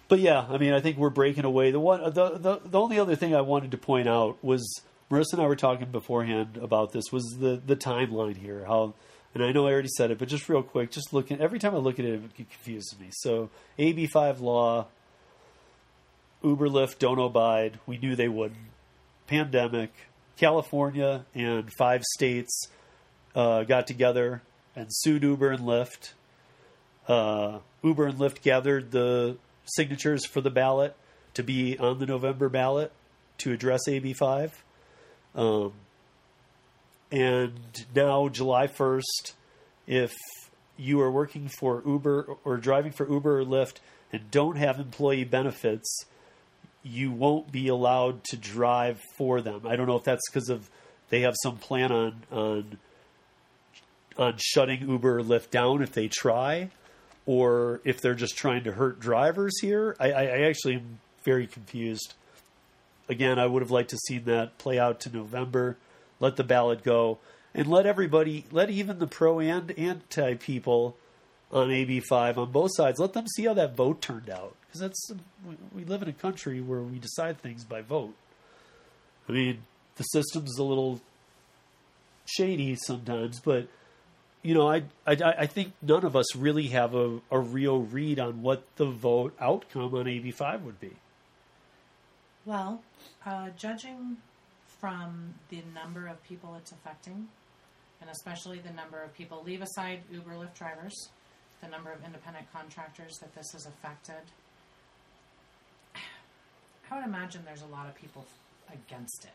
[0.08, 1.70] but yeah, I mean, I think we're breaking away.
[1.70, 5.34] The one, the, the the only other thing I wanted to point out was Marissa
[5.34, 8.64] and I were talking beforehand about this was the the timeline here.
[8.66, 8.94] How,
[9.34, 11.74] and I know I already said it, but just real quick, just looking every time
[11.74, 13.08] I look at it, it confuses me.
[13.10, 14.86] So AB five law,
[16.42, 17.78] Uber, Lyft don't abide.
[17.86, 18.60] We knew they wouldn't.
[19.26, 19.92] Pandemic,
[20.36, 22.68] California and five states
[23.34, 24.42] uh, got together
[24.76, 26.12] and sued Uber and Lyft.
[27.08, 29.36] Uh, Uber and Lyft gathered the
[29.66, 30.96] signatures for the ballot
[31.34, 32.92] to be on the November ballot
[33.38, 34.52] to address AB5.
[35.34, 35.72] Um,
[37.12, 39.32] and now, July 1st,
[39.86, 40.14] if
[40.76, 43.76] you are working for Uber or driving for Uber or Lyft
[44.12, 46.04] and don't have employee benefits,
[46.82, 49.62] you won't be allowed to drive for them.
[49.66, 50.70] I don't know if that's because of
[51.08, 52.78] they have some plan on on
[54.18, 56.70] on shutting Uber or Lyft down if they try,
[57.26, 59.96] or if they're just trying to hurt drivers here.
[59.98, 62.14] I, I, I actually am very confused.
[63.08, 65.76] Again, I would have liked to seen that play out to November,
[66.20, 67.18] let the ballot go,
[67.54, 70.96] and let everybody, let even the pro and anti people
[71.52, 74.54] on AB5 on both sides, let them see how that vote turned out.
[74.66, 75.10] Because that's
[75.46, 78.14] we, we live in a country where we decide things by vote.
[79.28, 79.58] I mean,
[79.96, 81.00] the system's a little
[82.26, 83.68] shady sometimes, but
[84.46, 88.20] you know, I, I I think none of us really have a, a real read
[88.20, 90.92] on what the vote outcome on AB five would be.
[92.44, 92.80] Well,
[93.24, 94.18] uh, judging
[94.80, 97.26] from the number of people it's affecting,
[98.00, 101.08] and especially the number of people, leave aside Uber Lyft drivers,
[101.60, 104.22] the number of independent contractors that this has affected,
[106.88, 108.24] I would imagine there's a lot of people
[108.72, 109.30] against it.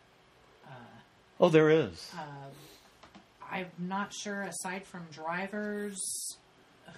[1.39, 2.14] Oh, there is.
[3.52, 5.99] I'm not sure, aside from drivers,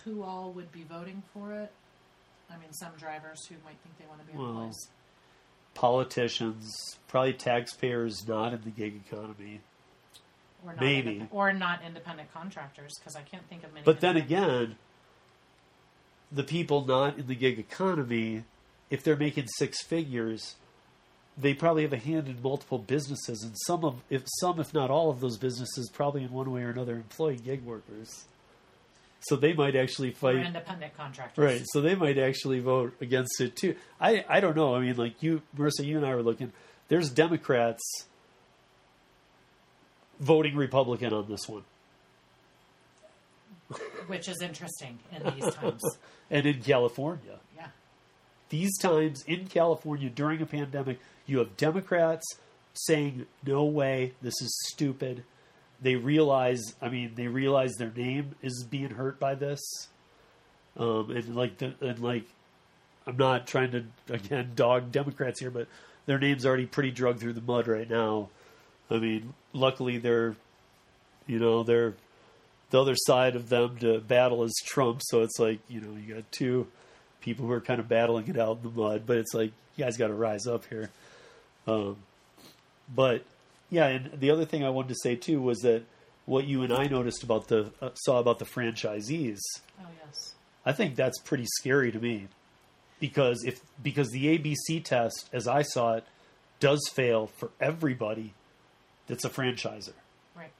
[0.05, 1.71] who all would be voting for it.
[2.49, 4.71] I mean, some drivers who might think they want to be Well.
[5.73, 9.61] Politicians, probably taxpayers not in the gig economy.
[10.63, 11.15] Or not maybe.
[11.21, 13.83] indep- or not independent contractors, because I can't think of many.
[13.83, 14.77] But then independent- again,
[16.31, 18.43] the people not in the gig economy,
[18.91, 20.55] if they're making six figures,
[21.37, 24.89] they probably have a hand in multiple businesses, and some of, if some, if not
[24.91, 28.25] all of those businesses, probably in one way or another employ gig workers.
[29.21, 30.35] So they might actually or fight.
[30.45, 31.61] independent contractors, Right.
[31.71, 33.75] So they might actually vote against it too.
[33.99, 34.75] I I don't know.
[34.75, 36.51] I mean, like you, Marissa, you and I were looking.
[36.89, 37.81] There's Democrats
[40.19, 41.63] voting Republican on this one,
[44.07, 45.81] which is interesting in these times.
[46.29, 47.67] and in California, yeah,
[48.49, 52.25] these times in California during a pandemic, you have Democrats
[52.73, 55.23] saying, "No way, this is stupid."
[55.81, 59.59] They realize, I mean, they realize their name is being hurt by this,
[60.77, 62.23] um, and like, the, and like,
[63.05, 65.67] I'm not trying to again dog Democrats here, but
[66.05, 68.29] their name's already pretty drugged through the mud right now.
[68.89, 70.35] I mean, luckily they're,
[71.27, 71.93] you know, they're
[72.73, 76.15] the other side of them to battle is Trump, so it's like you know you
[76.15, 76.67] got two
[77.23, 79.03] people who are kind of battling it out in the mud.
[79.05, 80.91] But it's like you guys got to rise up here.
[81.65, 81.97] Um,
[82.93, 83.23] but
[83.69, 85.83] yeah, and the other thing I wanted to say too was that
[86.25, 89.39] what you and I noticed about the uh, saw about the franchisees.
[89.79, 90.35] Oh yes.
[90.65, 92.27] I think that's pretty scary to me
[92.99, 96.05] because if because the ABC test, as I saw it,
[96.59, 98.33] does fail for everybody
[99.07, 99.93] that's a franchiser.
[100.35, 100.51] Right.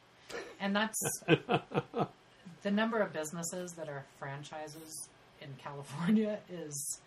[0.60, 5.10] And that's the number of businesses that are franchises
[5.44, 7.00] in California is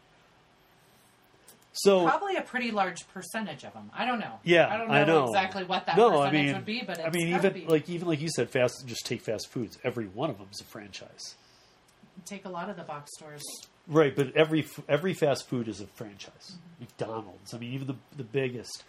[1.72, 3.90] So probably a pretty large percentage of them.
[3.94, 4.38] I don't know.
[4.44, 5.26] Yeah, I don't know, I know.
[5.26, 7.66] exactly what that no, I percentage mean, would be, but it's I mean, even be.
[7.66, 8.86] like even like you said, fast.
[8.86, 9.78] Just take fast foods.
[9.84, 11.34] Every one of them is a franchise,
[12.24, 13.42] take a lot of the box stores.
[13.86, 14.14] right?
[14.16, 16.52] But every every fast food is a franchise.
[16.52, 16.84] Mm-hmm.
[16.84, 17.52] McDonald's.
[17.54, 18.82] I mean, even the the biggest.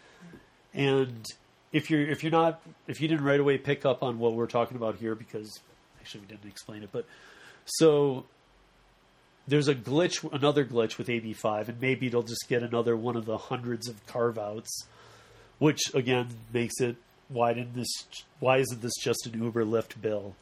[0.74, 1.26] And
[1.74, 4.48] if you're if you're not if you didn't right away pick up on what we're
[4.48, 5.60] talking about here, because
[6.00, 7.06] actually we didn't explain it, but
[7.66, 8.26] so
[9.48, 13.26] there's a glitch, another glitch with AB5, and maybe it'll just get another one of
[13.26, 14.86] the hundreds of carve outs,
[15.60, 16.98] which again makes it
[17.30, 17.89] why didn't this?
[18.39, 20.36] Why isn't this just an Uber Lyft bill?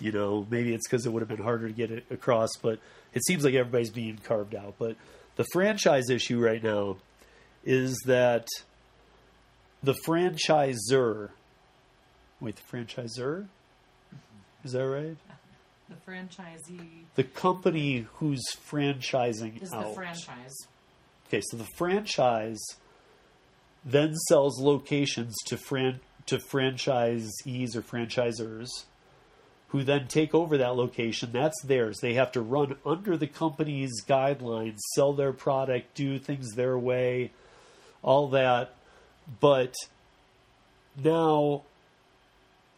[0.00, 2.78] You know, maybe it's because it would have been harder to get it across, but
[3.14, 4.74] it seems like everybody's being carved out.
[4.78, 4.96] But
[5.36, 6.96] the franchise issue right now
[7.64, 8.46] is that
[9.82, 11.30] the franchisor.
[12.40, 13.46] Wait, the franchisor?
[14.64, 15.16] Is that right?
[15.88, 19.88] The franchisee The company who's franchising is out.
[19.88, 20.54] the franchise.
[21.26, 22.58] Okay, so the franchise
[23.84, 28.68] then sells locations to fran- to franchisees or franchisors
[29.68, 31.30] who then take over that location.
[31.32, 31.98] That's theirs.
[32.00, 37.30] They have to run under the company's guidelines, sell their product, do things their way,
[38.02, 38.74] all that.
[39.40, 39.74] But
[41.02, 41.62] now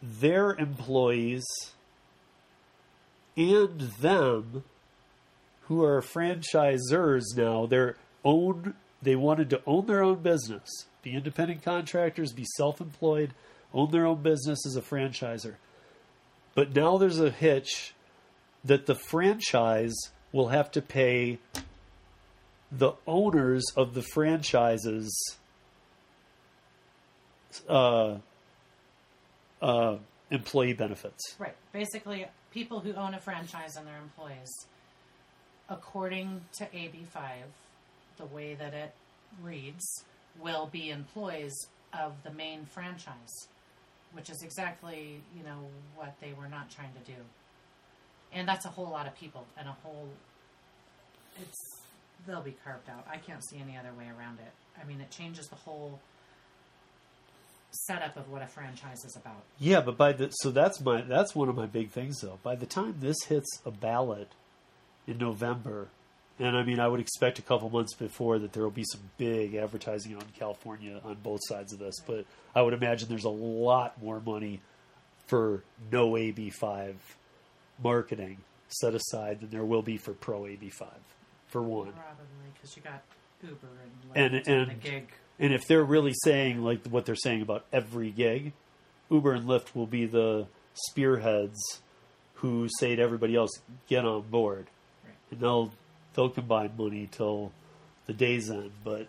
[0.01, 1.43] their employees
[3.37, 4.63] and them
[5.63, 10.69] who are franchisors now, their own they wanted to own their own business,
[11.01, 13.33] be independent contractors, be self-employed,
[13.73, 15.55] own their own business as a franchiser.
[16.53, 17.93] But now there's a hitch
[18.63, 19.95] that the franchise
[20.31, 21.39] will have to pay
[22.71, 25.35] the owners of the franchises
[27.67, 28.17] uh,
[29.61, 29.97] uh,
[30.29, 31.35] employee benefits.
[31.39, 31.55] Right.
[31.73, 34.67] Basically, people who own a franchise and their employees,
[35.69, 37.19] according to AB5,
[38.17, 38.93] the way that it
[39.41, 40.03] reads,
[40.39, 43.47] will be employees of the main franchise,
[44.13, 45.59] which is exactly, you know,
[45.95, 47.17] what they were not trying to do.
[48.33, 50.07] And that's a whole lot of people and a whole
[51.41, 51.81] it's
[52.27, 53.05] they'll be carved out.
[53.09, 54.51] I can't see any other way around it.
[54.79, 55.99] I mean, it changes the whole
[57.71, 59.43] setup of what a franchise is about.
[59.59, 62.39] Yeah, but by the so that's my that's one of my big things though.
[62.43, 64.29] By the time this hits a ballot
[65.07, 65.87] in November,
[66.39, 69.01] and I mean I would expect a couple months before that there will be some
[69.17, 73.29] big advertising on California on both sides of this, but I would imagine there's a
[73.29, 74.61] lot more money
[75.27, 76.95] for no AB5
[77.81, 80.85] marketing set aside than there will be for pro AB5
[81.47, 81.91] for one.
[81.93, 83.01] Probably because you got
[83.43, 85.07] Uber and And- Lyft and, and- the gig.
[85.39, 88.53] And if they're really saying like what they're saying about every gig,
[89.09, 91.59] Uber and Lyft will be the spearheads
[92.35, 93.51] who say to everybody else,
[93.87, 94.67] "Get on board,"
[95.03, 95.13] Right.
[95.31, 95.71] and they'll
[96.13, 97.51] they'll combine money till
[98.05, 98.71] the day's end.
[98.83, 99.07] But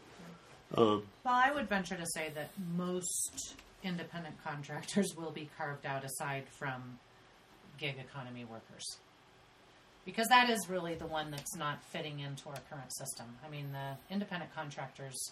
[0.77, 6.03] um, Well, I would venture to say that most independent contractors will be carved out
[6.05, 6.99] aside from
[7.79, 8.99] gig economy workers.
[10.05, 13.27] Because that is really the one that's not fitting into our current system.
[13.47, 15.31] I mean, the independent contractors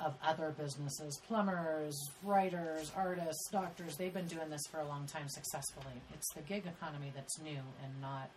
[0.00, 5.28] of other businesses, plumbers, writers, artists, doctors, they've been doing this for a long time
[5.28, 6.02] successfully.
[6.12, 8.30] It's the gig economy that's new and not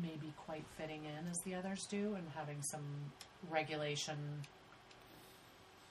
[0.00, 2.84] maybe quite fitting in as the others do and having some
[3.50, 4.16] regulation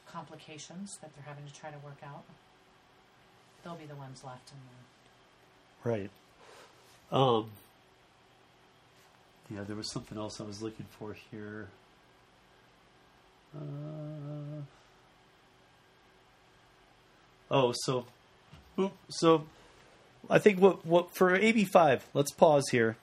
[0.08, 2.24] complications that they're having to try to work out.
[3.64, 4.91] They'll be the ones left in the
[5.84, 6.10] right,
[7.12, 7.50] um,
[9.50, 11.68] yeah, there was something else I was looking for here.
[13.56, 14.62] Uh,
[17.50, 18.06] oh, so
[19.10, 19.46] so
[20.30, 22.06] I think what what for AB five.
[22.14, 22.96] Let's pause here.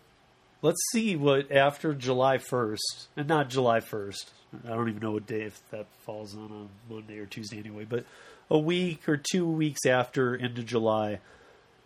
[0.62, 4.30] Let's see what after July first, and not July first.
[4.64, 7.84] I don't even know what day if that falls on a Monday or Tuesday anyway.
[7.84, 8.06] But
[8.50, 11.20] a week or two weeks after end of July,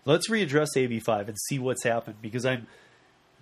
[0.05, 2.67] let's readdress AB five and see what's happened because I'm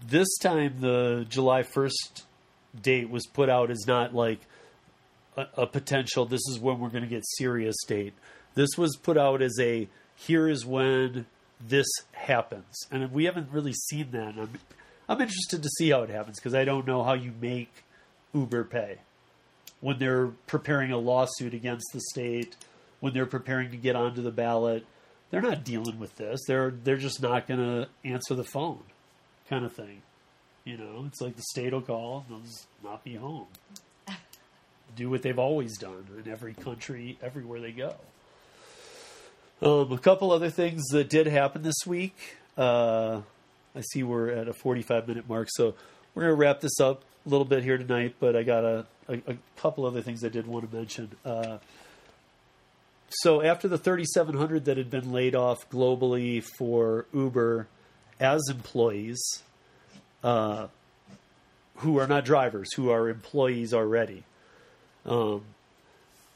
[0.07, 2.25] this time the July first
[2.81, 4.41] date was put out as not like
[5.37, 6.25] a, a potential.
[6.25, 8.15] This is when we're going to get serious date.
[8.55, 11.27] This was put out as a here is when
[11.61, 14.35] this happens, and we haven't really seen that.
[14.39, 14.51] I'm,
[15.09, 17.85] I'm interested to see how it happens because I don't know how you make
[18.35, 18.99] Uber pay
[19.81, 22.57] when they're preparing a lawsuit against the state,
[23.01, 24.85] when they're preparing to get onto the ballot.
[25.31, 26.41] They're not dealing with this.
[26.47, 28.83] They're they're just not going to answer the phone,
[29.49, 30.03] kind of thing.
[30.65, 33.47] You know, it's like the state will call, they'll just not be home.
[34.97, 37.95] Do what they've always done in every country, everywhere they go.
[39.63, 42.17] Um, a couple other things that did happen this week.
[42.57, 43.21] Uh,
[43.75, 45.75] I see we're at a 45 minute mark, so
[46.15, 48.87] we're going to wrap this up a little bit here tonight, but I got a,
[49.09, 51.11] a, a couple other things I did want to mention.
[51.25, 51.59] Uh,
[53.11, 57.67] so after the 3,700 that had been laid off globally for Uber
[58.19, 59.43] as employees,
[60.23, 60.69] uh,
[61.77, 64.25] who are not drivers, who are employees already,
[65.07, 65.43] um,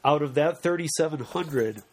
[0.03, 1.83] out of that 3,700,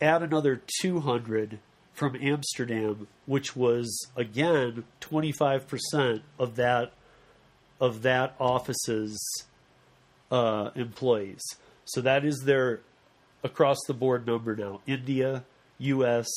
[0.00, 1.58] add another 200
[1.92, 6.92] from Amsterdam, which was again 25% of that
[7.80, 9.18] of that office's
[10.30, 11.42] uh, employees.
[11.84, 12.80] So that is their
[13.42, 14.80] across the board number now.
[14.86, 15.44] India,
[15.78, 16.28] U.S.,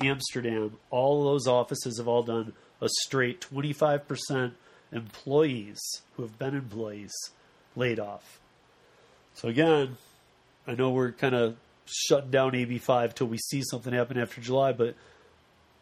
[0.00, 4.52] Amsterdam, all those offices have all done a straight 25%
[4.92, 5.80] employees
[6.16, 7.12] who have been employees
[7.76, 8.40] laid off.
[9.34, 9.96] So again,
[10.66, 14.72] I know we're kind of shutting down AB5 till we see something happen after July,
[14.72, 14.94] but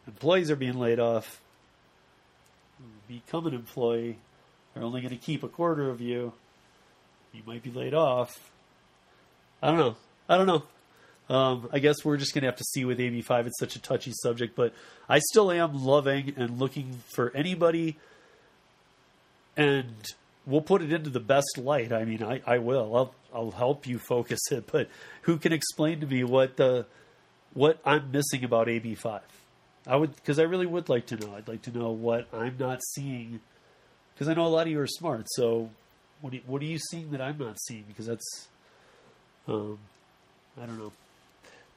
[0.06, 1.40] employees are being laid off.
[3.06, 4.18] Become an employee.
[4.74, 6.32] They're only going to keep a quarter of you.
[7.32, 8.50] You might be laid off.
[9.62, 9.96] I don't know.
[10.28, 10.62] I don't know.
[11.30, 13.46] Um, I guess we're just going to have to see with AB5.
[13.46, 14.72] It's such a touchy subject, but
[15.08, 17.96] I still am loving and looking for anybody,
[19.56, 19.94] and
[20.46, 21.92] we'll put it into the best light.
[21.92, 22.96] I mean, I, I will.
[22.96, 24.88] I'll, I'll help you focus it, but
[25.22, 26.86] who can explain to me what the
[27.54, 29.20] what I'm missing about AB5?
[29.86, 31.34] I would because I really would like to know.
[31.34, 33.40] I'd like to know what I'm not seeing
[34.14, 35.26] because I know a lot of you are smart.
[35.30, 35.70] So,
[36.20, 37.84] what you, what are you seeing that I'm not seeing?
[37.86, 38.48] Because that's
[39.46, 39.78] um,
[40.60, 40.92] I don't know.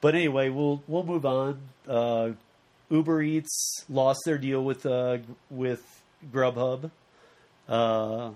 [0.00, 1.60] But anyway, we'll we'll move on.
[1.88, 2.30] Uh,
[2.90, 5.18] Uber Eats lost their deal with uh,
[5.50, 5.82] with
[6.32, 6.90] Grubhub,
[7.68, 8.30] uh,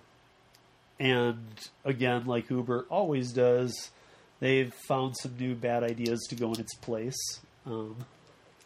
[0.99, 1.44] and
[1.84, 3.90] again, like Uber always does,
[4.40, 7.40] they've found some new bad ideas to go in its place.
[7.66, 7.97] Um,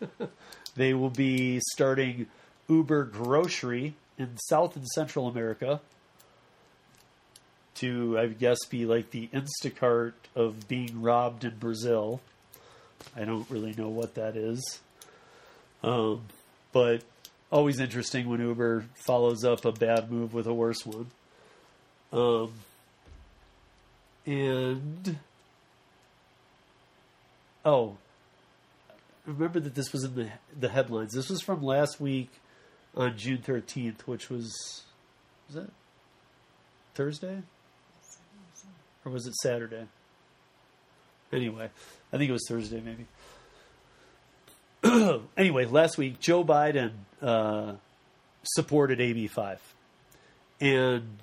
[0.76, 2.26] they will be starting
[2.68, 5.80] Uber Grocery in South and Central America
[7.80, 12.20] to, I guess, be like the Instacart of being robbed in Brazil.
[13.16, 14.80] I don't really know what that is.
[15.82, 16.22] Um,
[16.72, 17.02] but
[17.50, 21.10] always interesting when Uber follows up a bad move with a worse one.
[22.12, 22.52] Um,
[24.26, 25.18] and
[27.64, 27.96] oh,
[29.26, 30.28] remember that this was in the
[30.58, 31.12] the headlines.
[31.14, 32.30] This was from last week
[32.94, 34.82] on June thirteenth, which was
[35.46, 35.70] was that
[36.94, 37.42] Thursday
[39.04, 39.86] or was it Saturday?
[41.32, 41.70] Anyway,
[42.12, 43.06] I think it was Thursday, maybe.
[45.36, 46.92] anyway, last week Joe Biden
[47.22, 47.74] uh,
[48.42, 49.58] supported AB5,
[50.60, 51.20] and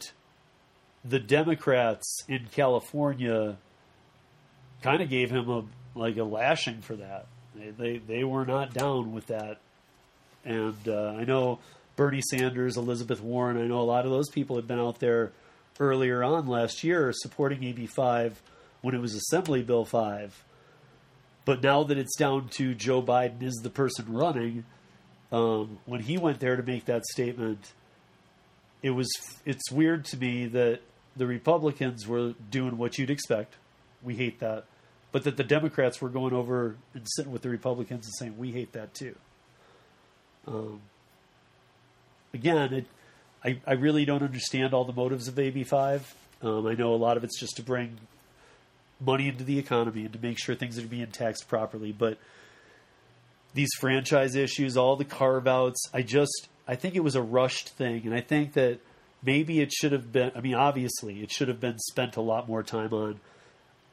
[1.03, 3.57] the Democrats in California
[4.82, 5.63] kind of gave him a
[5.95, 7.25] like a lashing for that.
[7.55, 9.57] They they, they were not down with that,
[10.45, 11.59] and uh, I know
[11.95, 13.57] Bernie Sanders, Elizabeth Warren.
[13.57, 15.32] I know a lot of those people have been out there
[15.80, 18.34] earlier on last year supporting AB5
[18.82, 20.43] when it was Assembly Bill 5
[21.47, 24.65] but now that it's down to Joe Biden is the person running,
[25.32, 27.71] um, when he went there to make that statement,
[28.84, 29.07] it was
[29.45, 30.82] it's weird to me that
[31.15, 33.55] the Republicans were doing what you'd expect.
[34.03, 34.65] We hate that,
[35.13, 38.51] but that the Democrats were going over and sitting with the Republicans and saying we
[38.51, 39.15] hate that too.
[40.45, 40.82] Um,
[42.34, 42.86] again, it,
[43.43, 46.13] I I really don't understand all the motives of AB five.
[46.41, 47.97] Um, I know a lot of it's just to bring
[48.99, 51.91] money into the economy and to make sure things are being taxed properly.
[51.91, 52.17] But
[53.53, 57.69] these franchise issues, all the carve outs, I just I think it was a rushed
[57.69, 58.79] thing, and I think that
[59.23, 60.31] maybe it should have been.
[60.35, 63.19] I mean, obviously, it should have been spent a lot more time on.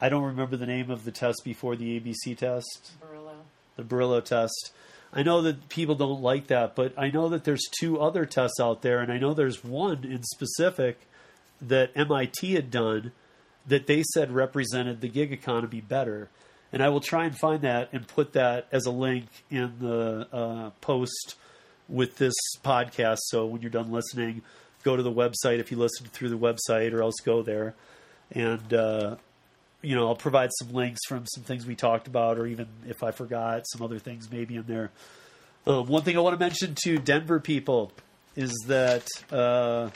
[0.01, 2.93] I don't remember the name of the test before the ABC test.
[3.01, 3.37] Borello.
[3.77, 4.73] The Borello test.
[5.17, 8.59] I know that people don't like that, but I know that there's two other tests
[8.61, 10.99] out there, and I know there's one in specific
[11.63, 13.13] that MIT had done
[13.65, 16.31] that they said represented the gig economy better.
[16.73, 20.27] And I will try and find that and put that as a link in the
[20.33, 21.37] uh, post
[21.89, 22.35] with this
[22.65, 23.19] podcast.
[23.27, 24.43] So when you're done listening,
[24.83, 27.75] go to the website if you listen through the website, or else go there.
[28.33, 29.17] And, uh,
[29.85, 33.03] you know, I'll provide some links from some things we talked about, or even if
[33.03, 34.91] I forgot, some other things maybe in there.
[35.67, 37.93] Um, one thing I want to mention to Denver people
[38.37, 39.91] is that uh,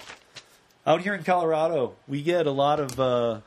[0.87, 2.99] out here in Colorado, we get a lot of.
[2.99, 3.41] Uh,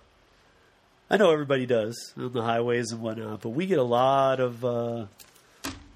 [1.09, 4.63] I know everybody does on the highways and whatnot, but we get a lot of
[4.63, 5.05] uh,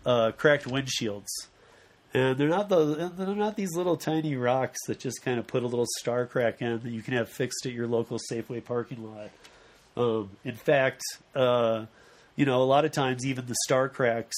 [0.06, 1.28] uh, cracked windshields,
[2.14, 5.64] and they're not the they're not these little tiny rocks that just kind of put
[5.64, 9.04] a little star crack in that you can have fixed at your local Safeway parking
[9.04, 9.30] lot.
[9.98, 11.02] Um, in fact,
[11.36, 11.86] uh,
[12.36, 14.36] you know, a lot of times even the star cracks,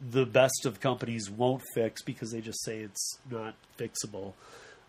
[0.00, 4.32] the best of companies won't fix because they just say it's not fixable.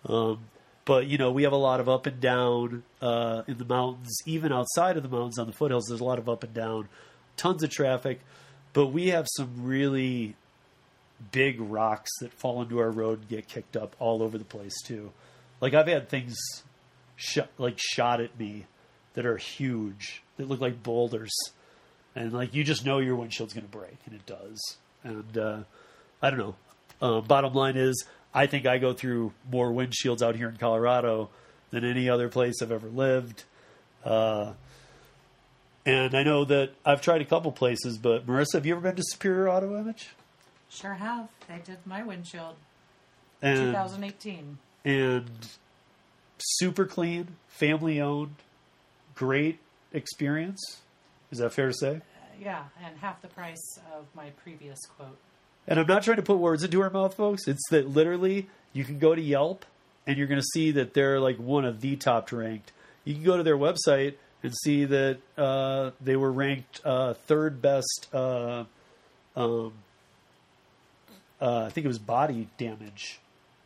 [0.07, 0.39] Um,
[0.85, 4.17] but you know, we have a lot of up and down uh, in the mountains,
[4.25, 5.85] even outside of the mountains on the foothills.
[5.87, 6.89] There's a lot of up and down,
[7.37, 8.19] tons of traffic,
[8.73, 10.35] but we have some really
[11.31, 14.75] big rocks that fall into our road and get kicked up all over the place
[14.83, 15.11] too.
[15.61, 16.35] Like I've had things
[17.15, 18.65] sh- like shot at me
[19.13, 21.33] that are huge that look like boulders,
[22.15, 24.77] and like you just know your windshield's going to break, and it does.
[25.03, 25.59] And uh,
[26.21, 26.55] I don't know.
[27.01, 31.29] Uh, bottom line is, I think I go through more windshields out here in Colorado
[31.71, 33.43] than any other place I've ever lived.
[34.05, 34.53] Uh,
[35.85, 38.95] and I know that I've tried a couple places, but Marissa, have you ever been
[38.95, 40.09] to Superior Auto Image?
[40.69, 41.27] Sure have.
[41.47, 42.55] They did my windshield
[43.41, 44.57] And 2018.
[44.85, 45.29] and
[46.39, 48.35] super clean, family owned,
[49.15, 49.59] great
[49.91, 50.81] experience.
[51.31, 52.01] Is that fair to say?
[52.39, 55.17] Yeah, and half the price of my previous quote.
[55.67, 57.47] And I'm not trying to put words into her mouth, folks.
[57.47, 59.65] It's that literally you can go to Yelp
[60.05, 62.71] and you're going to see that they're like one of the top ranked.
[63.05, 67.61] You can go to their website and see that uh, they were ranked uh, third
[67.61, 68.07] best.
[68.13, 68.65] Uh,
[69.35, 69.73] um,
[71.41, 73.19] uh, I think it was body damage,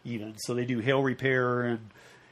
[0.06, 0.36] even.
[0.38, 1.90] So they do hail repair and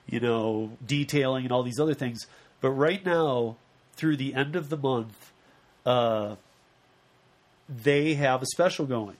[0.08, 2.28] you know detailing and all these other things.
[2.66, 3.58] But right now,
[3.94, 5.32] through the end of the month,
[5.86, 6.38] uh,
[7.70, 9.18] they have a special going.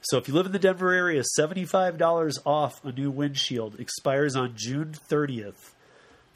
[0.00, 4.54] So if you live in the Denver area, $75 off a new windshield expires on
[4.56, 5.72] June 30th.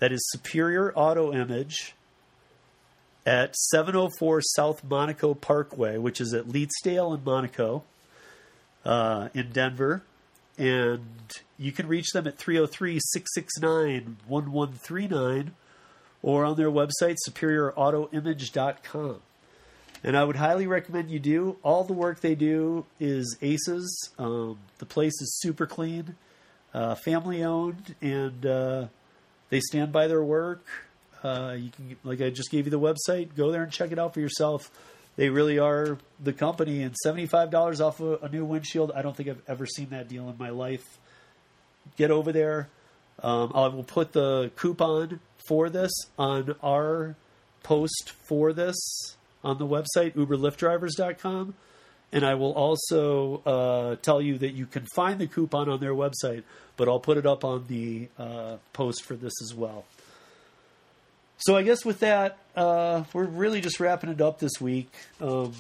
[0.01, 1.95] That is Superior Auto Image
[3.25, 7.85] at 704 South Monaco Parkway, which is at Leetsdale in Monaco
[8.85, 10.03] uh, in Denver.
[10.59, 15.55] And you can reach them at 303 669 1139
[16.25, 19.21] or on their website, superiorautoimage.com.
[20.03, 21.59] And I would highly recommend you do.
[21.63, 24.11] All the work they do is aces.
[24.19, 26.17] Um, the place is super clean,
[26.73, 28.87] uh, family owned, and uh,
[29.51, 30.65] they stand by their work.
[31.23, 33.99] Uh, you can, like I just gave you the website, go there and check it
[33.99, 34.71] out for yourself.
[35.17, 38.93] They really are the company, and seventy-five dollars off a, a new windshield.
[38.95, 40.99] I don't think I've ever seen that deal in my life.
[41.97, 42.69] Get over there.
[43.23, 47.17] Um, I will put the coupon for this on our
[47.63, 48.77] post for this
[49.43, 51.55] on the website, uberlyftdrivers.com.
[52.13, 55.95] And I will also uh, tell you that you can find the coupon on their
[55.95, 56.45] website,
[56.77, 59.85] but I'll put it up on the uh, post for this as well.
[61.39, 64.91] So I guess with that, uh, we're really just wrapping it up this week.
[65.21, 65.55] Um,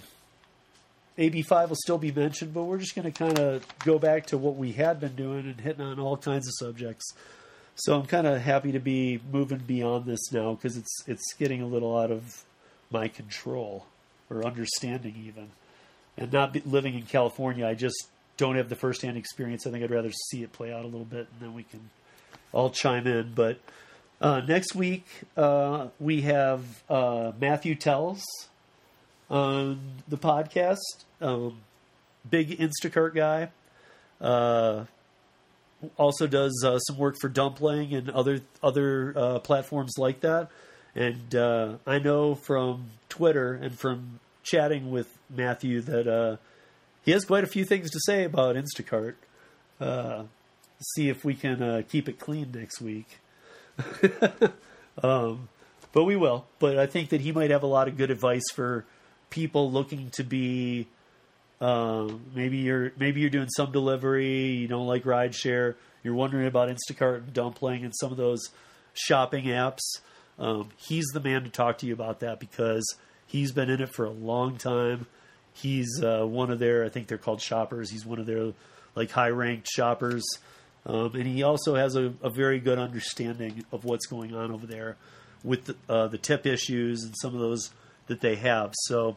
[1.18, 4.39] AB5 will still be mentioned, but we're just going to kind of go back to
[4.39, 7.12] what we had been doing and hitting on all kinds of subjects.
[7.77, 11.61] So I'm kind of happy to be moving beyond this now because it's it's getting
[11.61, 12.45] a little out of
[12.91, 13.87] my control
[14.31, 15.51] or understanding even,
[16.16, 17.66] and not be, living in California.
[17.66, 19.66] I just don't have the firsthand experience.
[19.66, 21.91] I think I'd rather see it play out a little bit, and then we can
[22.53, 23.33] all chime in.
[23.35, 23.59] But
[24.20, 25.07] uh, next week
[25.37, 28.22] uh, we have uh, Matthew Tells
[29.29, 31.05] on the podcast.
[31.20, 31.59] Um,
[32.31, 33.49] big Instacart guy.
[35.97, 40.51] Also does uh, some work for Dumpling and other other uh, platforms like that.
[40.95, 46.37] And uh, I know from Twitter and from chatting with Matthew that uh,
[47.05, 49.14] he has quite a few things to say about Instacart.
[49.80, 50.24] Uh,
[50.95, 53.18] see if we can uh, keep it clean next week.
[55.03, 55.49] um,
[55.93, 56.47] but we will.
[56.59, 58.85] But I think that he might have a lot of good advice for
[59.30, 60.87] people looking to be
[61.64, 66.68] um, maybe you're maybe you're doing some delivery, you don't like rideshare, you're wondering about
[66.68, 68.50] Instacart and Dumpling and some of those
[68.92, 69.80] shopping apps.
[70.38, 72.84] Um, he's the man to talk to you about that because
[73.26, 75.06] he's been in it for a long time.
[75.54, 77.90] He's uh, one of their, I think they're called shoppers.
[77.90, 78.52] He's one of their
[78.94, 80.22] like high ranked shoppers,
[80.84, 84.66] um, and he also has a, a, very good understanding of what's going on over
[84.66, 84.96] there
[85.42, 87.70] with the, uh, the tip issues and some of those
[88.08, 88.74] that they have.
[88.82, 89.16] So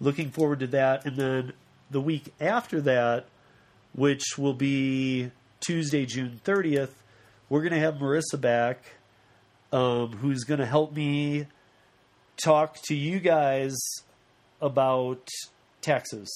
[0.00, 1.04] looking forward to that.
[1.04, 1.52] And then
[1.94, 3.26] the week after that,
[3.94, 5.30] which will be
[5.60, 6.90] Tuesday, June 30th,
[7.48, 8.96] we're going to have Marissa back,
[9.72, 11.46] um, who's going to help me
[12.36, 13.76] talk to you guys
[14.60, 15.28] about
[15.82, 16.28] taxes.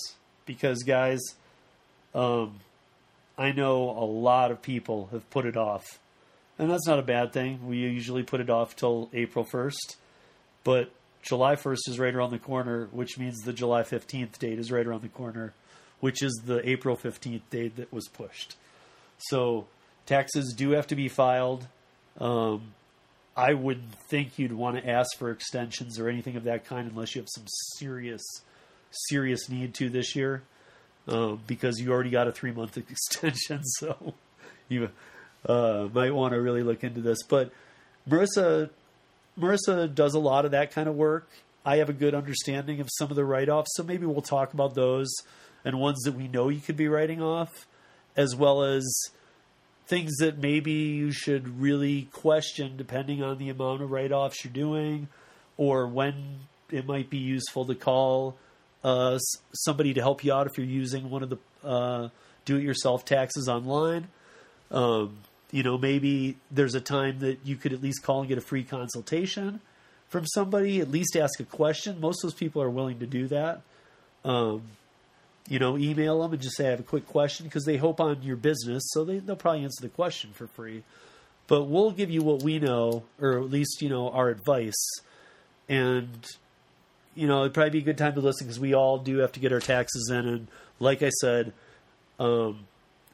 [0.47, 1.19] Because, guys,
[2.15, 2.61] um,
[3.37, 5.99] I know a lot of people have put it off.
[6.57, 7.67] And that's not a bad thing.
[7.67, 9.97] We usually put it off till April 1st.
[10.63, 10.93] But
[11.29, 14.87] July 1st is right around the corner, which means the July 15th date is right
[14.87, 15.53] around the corner,
[16.01, 18.57] which is the April 15th date that was pushed.
[19.19, 19.67] So
[20.07, 21.67] taxes do have to be filed.
[22.19, 22.73] Um,
[23.37, 27.15] I would think you'd want to ask for extensions or anything of that kind unless
[27.15, 27.45] you have some
[27.77, 28.23] serious,
[28.91, 30.43] serious need to this year,
[31.09, 33.61] um, because you already got a three month extension.
[33.65, 34.15] So
[34.71, 34.89] you
[35.45, 37.23] uh, might want to really look into this.
[37.23, 37.53] But
[38.09, 38.71] Marissa,
[39.39, 41.29] Marissa does a lot of that kind of work.
[41.65, 44.55] I have a good understanding of some of the write offs, so maybe we'll talk
[44.55, 45.09] about those
[45.65, 47.67] and ones that we know you could be writing off,
[48.17, 48.91] as well as
[49.87, 54.53] things that maybe you should really question depending on the amount of write offs you're
[54.53, 55.09] doing
[55.57, 58.37] or when it might be useful to call
[58.85, 59.19] uh,
[59.55, 62.09] somebody to help you out if you're using one of the uh,
[62.45, 64.09] do it yourself taxes online.
[64.71, 65.19] Um,
[65.51, 68.43] you know, maybe there's a time that you could at least call and get a
[68.43, 69.61] free consultation
[70.09, 72.01] from somebody, at least ask a question.
[72.01, 73.63] Most of those people are willing to do that.
[74.25, 74.63] Um,
[75.49, 78.01] you know, email them and just say, I have a quick question because they hope
[78.01, 78.83] on your business.
[78.91, 80.83] So they, they'll probably answer the question for free.
[81.47, 85.01] But we'll give you what we know, or at least, you know, our advice.
[85.67, 86.27] And,
[87.15, 89.33] you know, it'd probably be a good time to listen because we all do have
[89.33, 90.29] to get our taxes in.
[90.29, 91.55] And like I said,
[92.21, 92.67] um,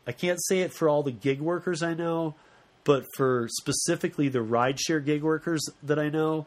[0.07, 2.35] I can't say it for all the gig workers I know,
[2.85, 6.47] but for specifically the rideshare gig workers that I know,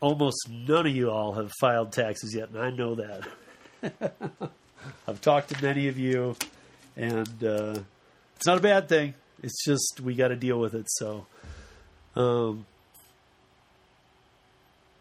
[0.00, 3.28] almost none of you all have filed taxes yet, and I know that.
[5.06, 6.36] I've talked to many of you,
[6.96, 7.78] and uh,
[8.36, 9.14] it's not a bad thing.
[9.42, 10.86] It's just we got to deal with it.
[10.88, 11.26] So,
[12.16, 12.66] um,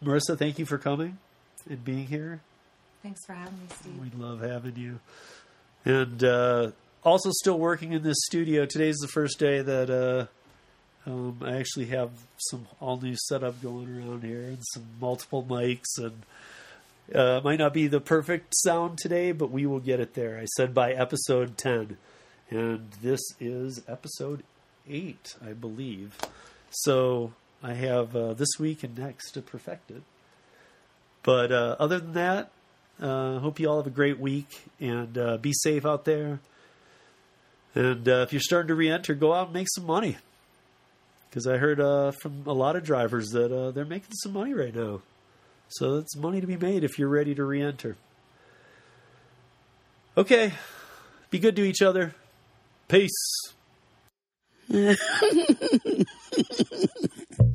[0.03, 1.17] Marissa, thank you for coming
[1.69, 2.41] and being here.
[3.03, 3.99] Thanks for having me, Steve.
[3.99, 4.99] We love having you.
[5.85, 6.71] And uh,
[7.03, 8.65] also, still working in this studio.
[8.65, 12.11] Today's the first day that uh, um, I actually have
[12.49, 16.23] some all new setup going around here and some multiple mics and
[17.15, 20.37] uh, might not be the perfect sound today, but we will get it there.
[20.37, 21.97] I said by episode 10.
[22.49, 24.43] And this is episode
[24.89, 26.17] 8, I believe.
[26.69, 27.33] So
[27.63, 30.03] I have uh, this week and next to perfect it.
[31.23, 32.51] But uh, other than that,
[33.01, 36.39] uh, hope you all have a great week and uh, be safe out there.
[37.75, 40.17] And uh, if you're starting to re enter, go out and make some money.
[41.29, 44.53] Because I heard uh, from a lot of drivers that uh, they're making some money
[44.53, 45.01] right now.
[45.69, 47.97] So it's money to be made if you're ready to re enter.
[50.17, 50.53] Okay.
[51.29, 52.15] Be good to each other.
[52.87, 53.11] Peace.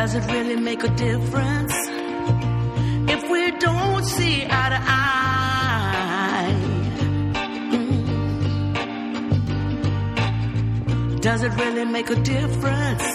[0.00, 1.74] Does it really make a difference
[3.14, 6.54] if we don't see eye to eye?
[7.74, 8.00] Mm.
[11.20, 13.06] Does it really make a difference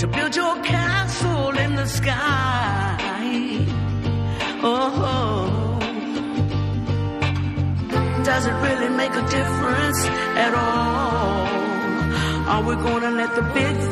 [0.00, 2.96] to build your castle in the sky?
[4.62, 5.78] Oh,
[8.24, 10.06] does it really make a difference
[10.46, 11.56] at all?
[12.48, 13.85] Are we gonna let the big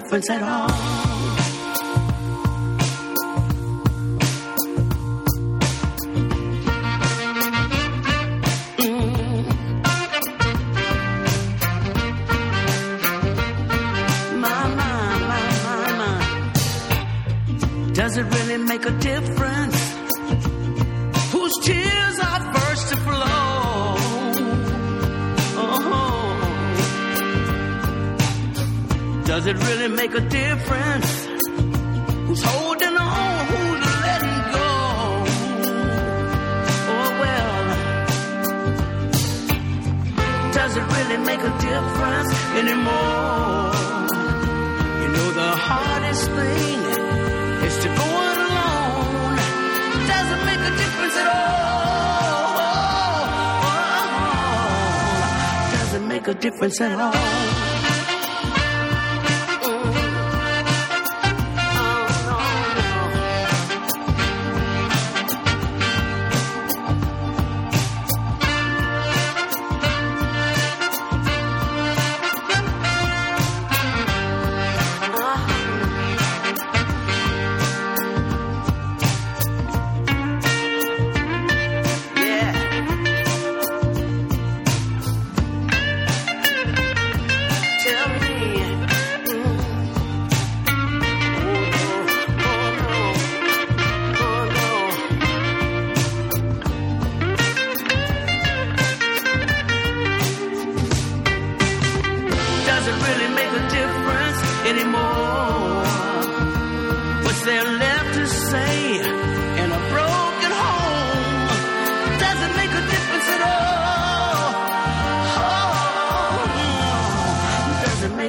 [0.00, 1.05] difference at all.
[30.16, 31.26] A difference?
[32.26, 33.46] Who's holding on?
[33.50, 34.68] Who's letting go?
[36.94, 37.56] Oh well.
[40.54, 43.72] Does it really make a difference anymore?
[45.02, 46.78] You know the hardest thing
[47.68, 49.36] is to go it alone.
[50.14, 52.56] Doesn't make a difference at all.
[53.98, 55.72] Uh-uh.
[55.78, 57.55] Doesn't make a difference at all.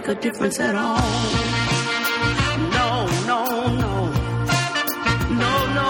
[0.07, 0.99] Make a difference at all.
[2.77, 3.45] No, no,
[3.75, 4.11] no.
[5.43, 5.89] No, no.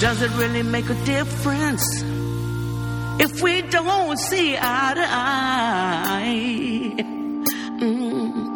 [0.00, 2.02] Does it really make a difference
[3.20, 6.94] if we don't see eye to eye?
[7.80, 8.46] Mm.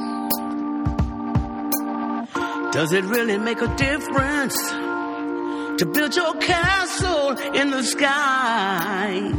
[2.72, 4.79] Does it really make a difference
[5.80, 9.32] to build your castle in the sky?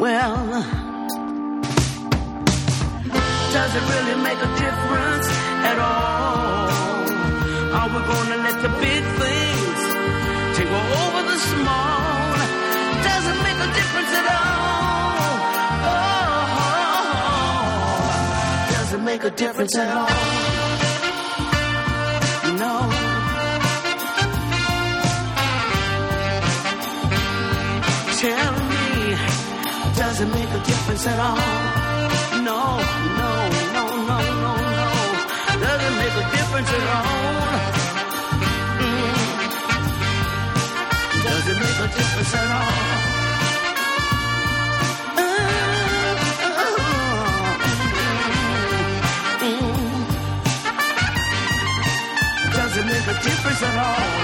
[0.00, 0.46] Well,
[3.52, 5.28] does it really make a difference
[5.70, 6.70] at all?
[7.76, 9.80] Are we gonna let the big things
[10.56, 12.32] take over the small?
[13.10, 15.28] Doesn't make a difference at all.
[15.92, 16.32] Oh,
[18.72, 20.67] doesn't make a difference at all.
[30.18, 31.36] doesn't make a difference at all.
[32.42, 32.76] No,
[33.20, 33.30] no,
[33.76, 34.92] no, no, no, no,
[35.62, 37.06] doesn't make a difference at all.
[38.82, 39.14] Mm.
[41.22, 42.74] Doesn't make a difference at all.
[45.22, 45.38] Mm.
[49.46, 49.78] Mm.
[52.56, 54.17] Doesn't make a difference at all.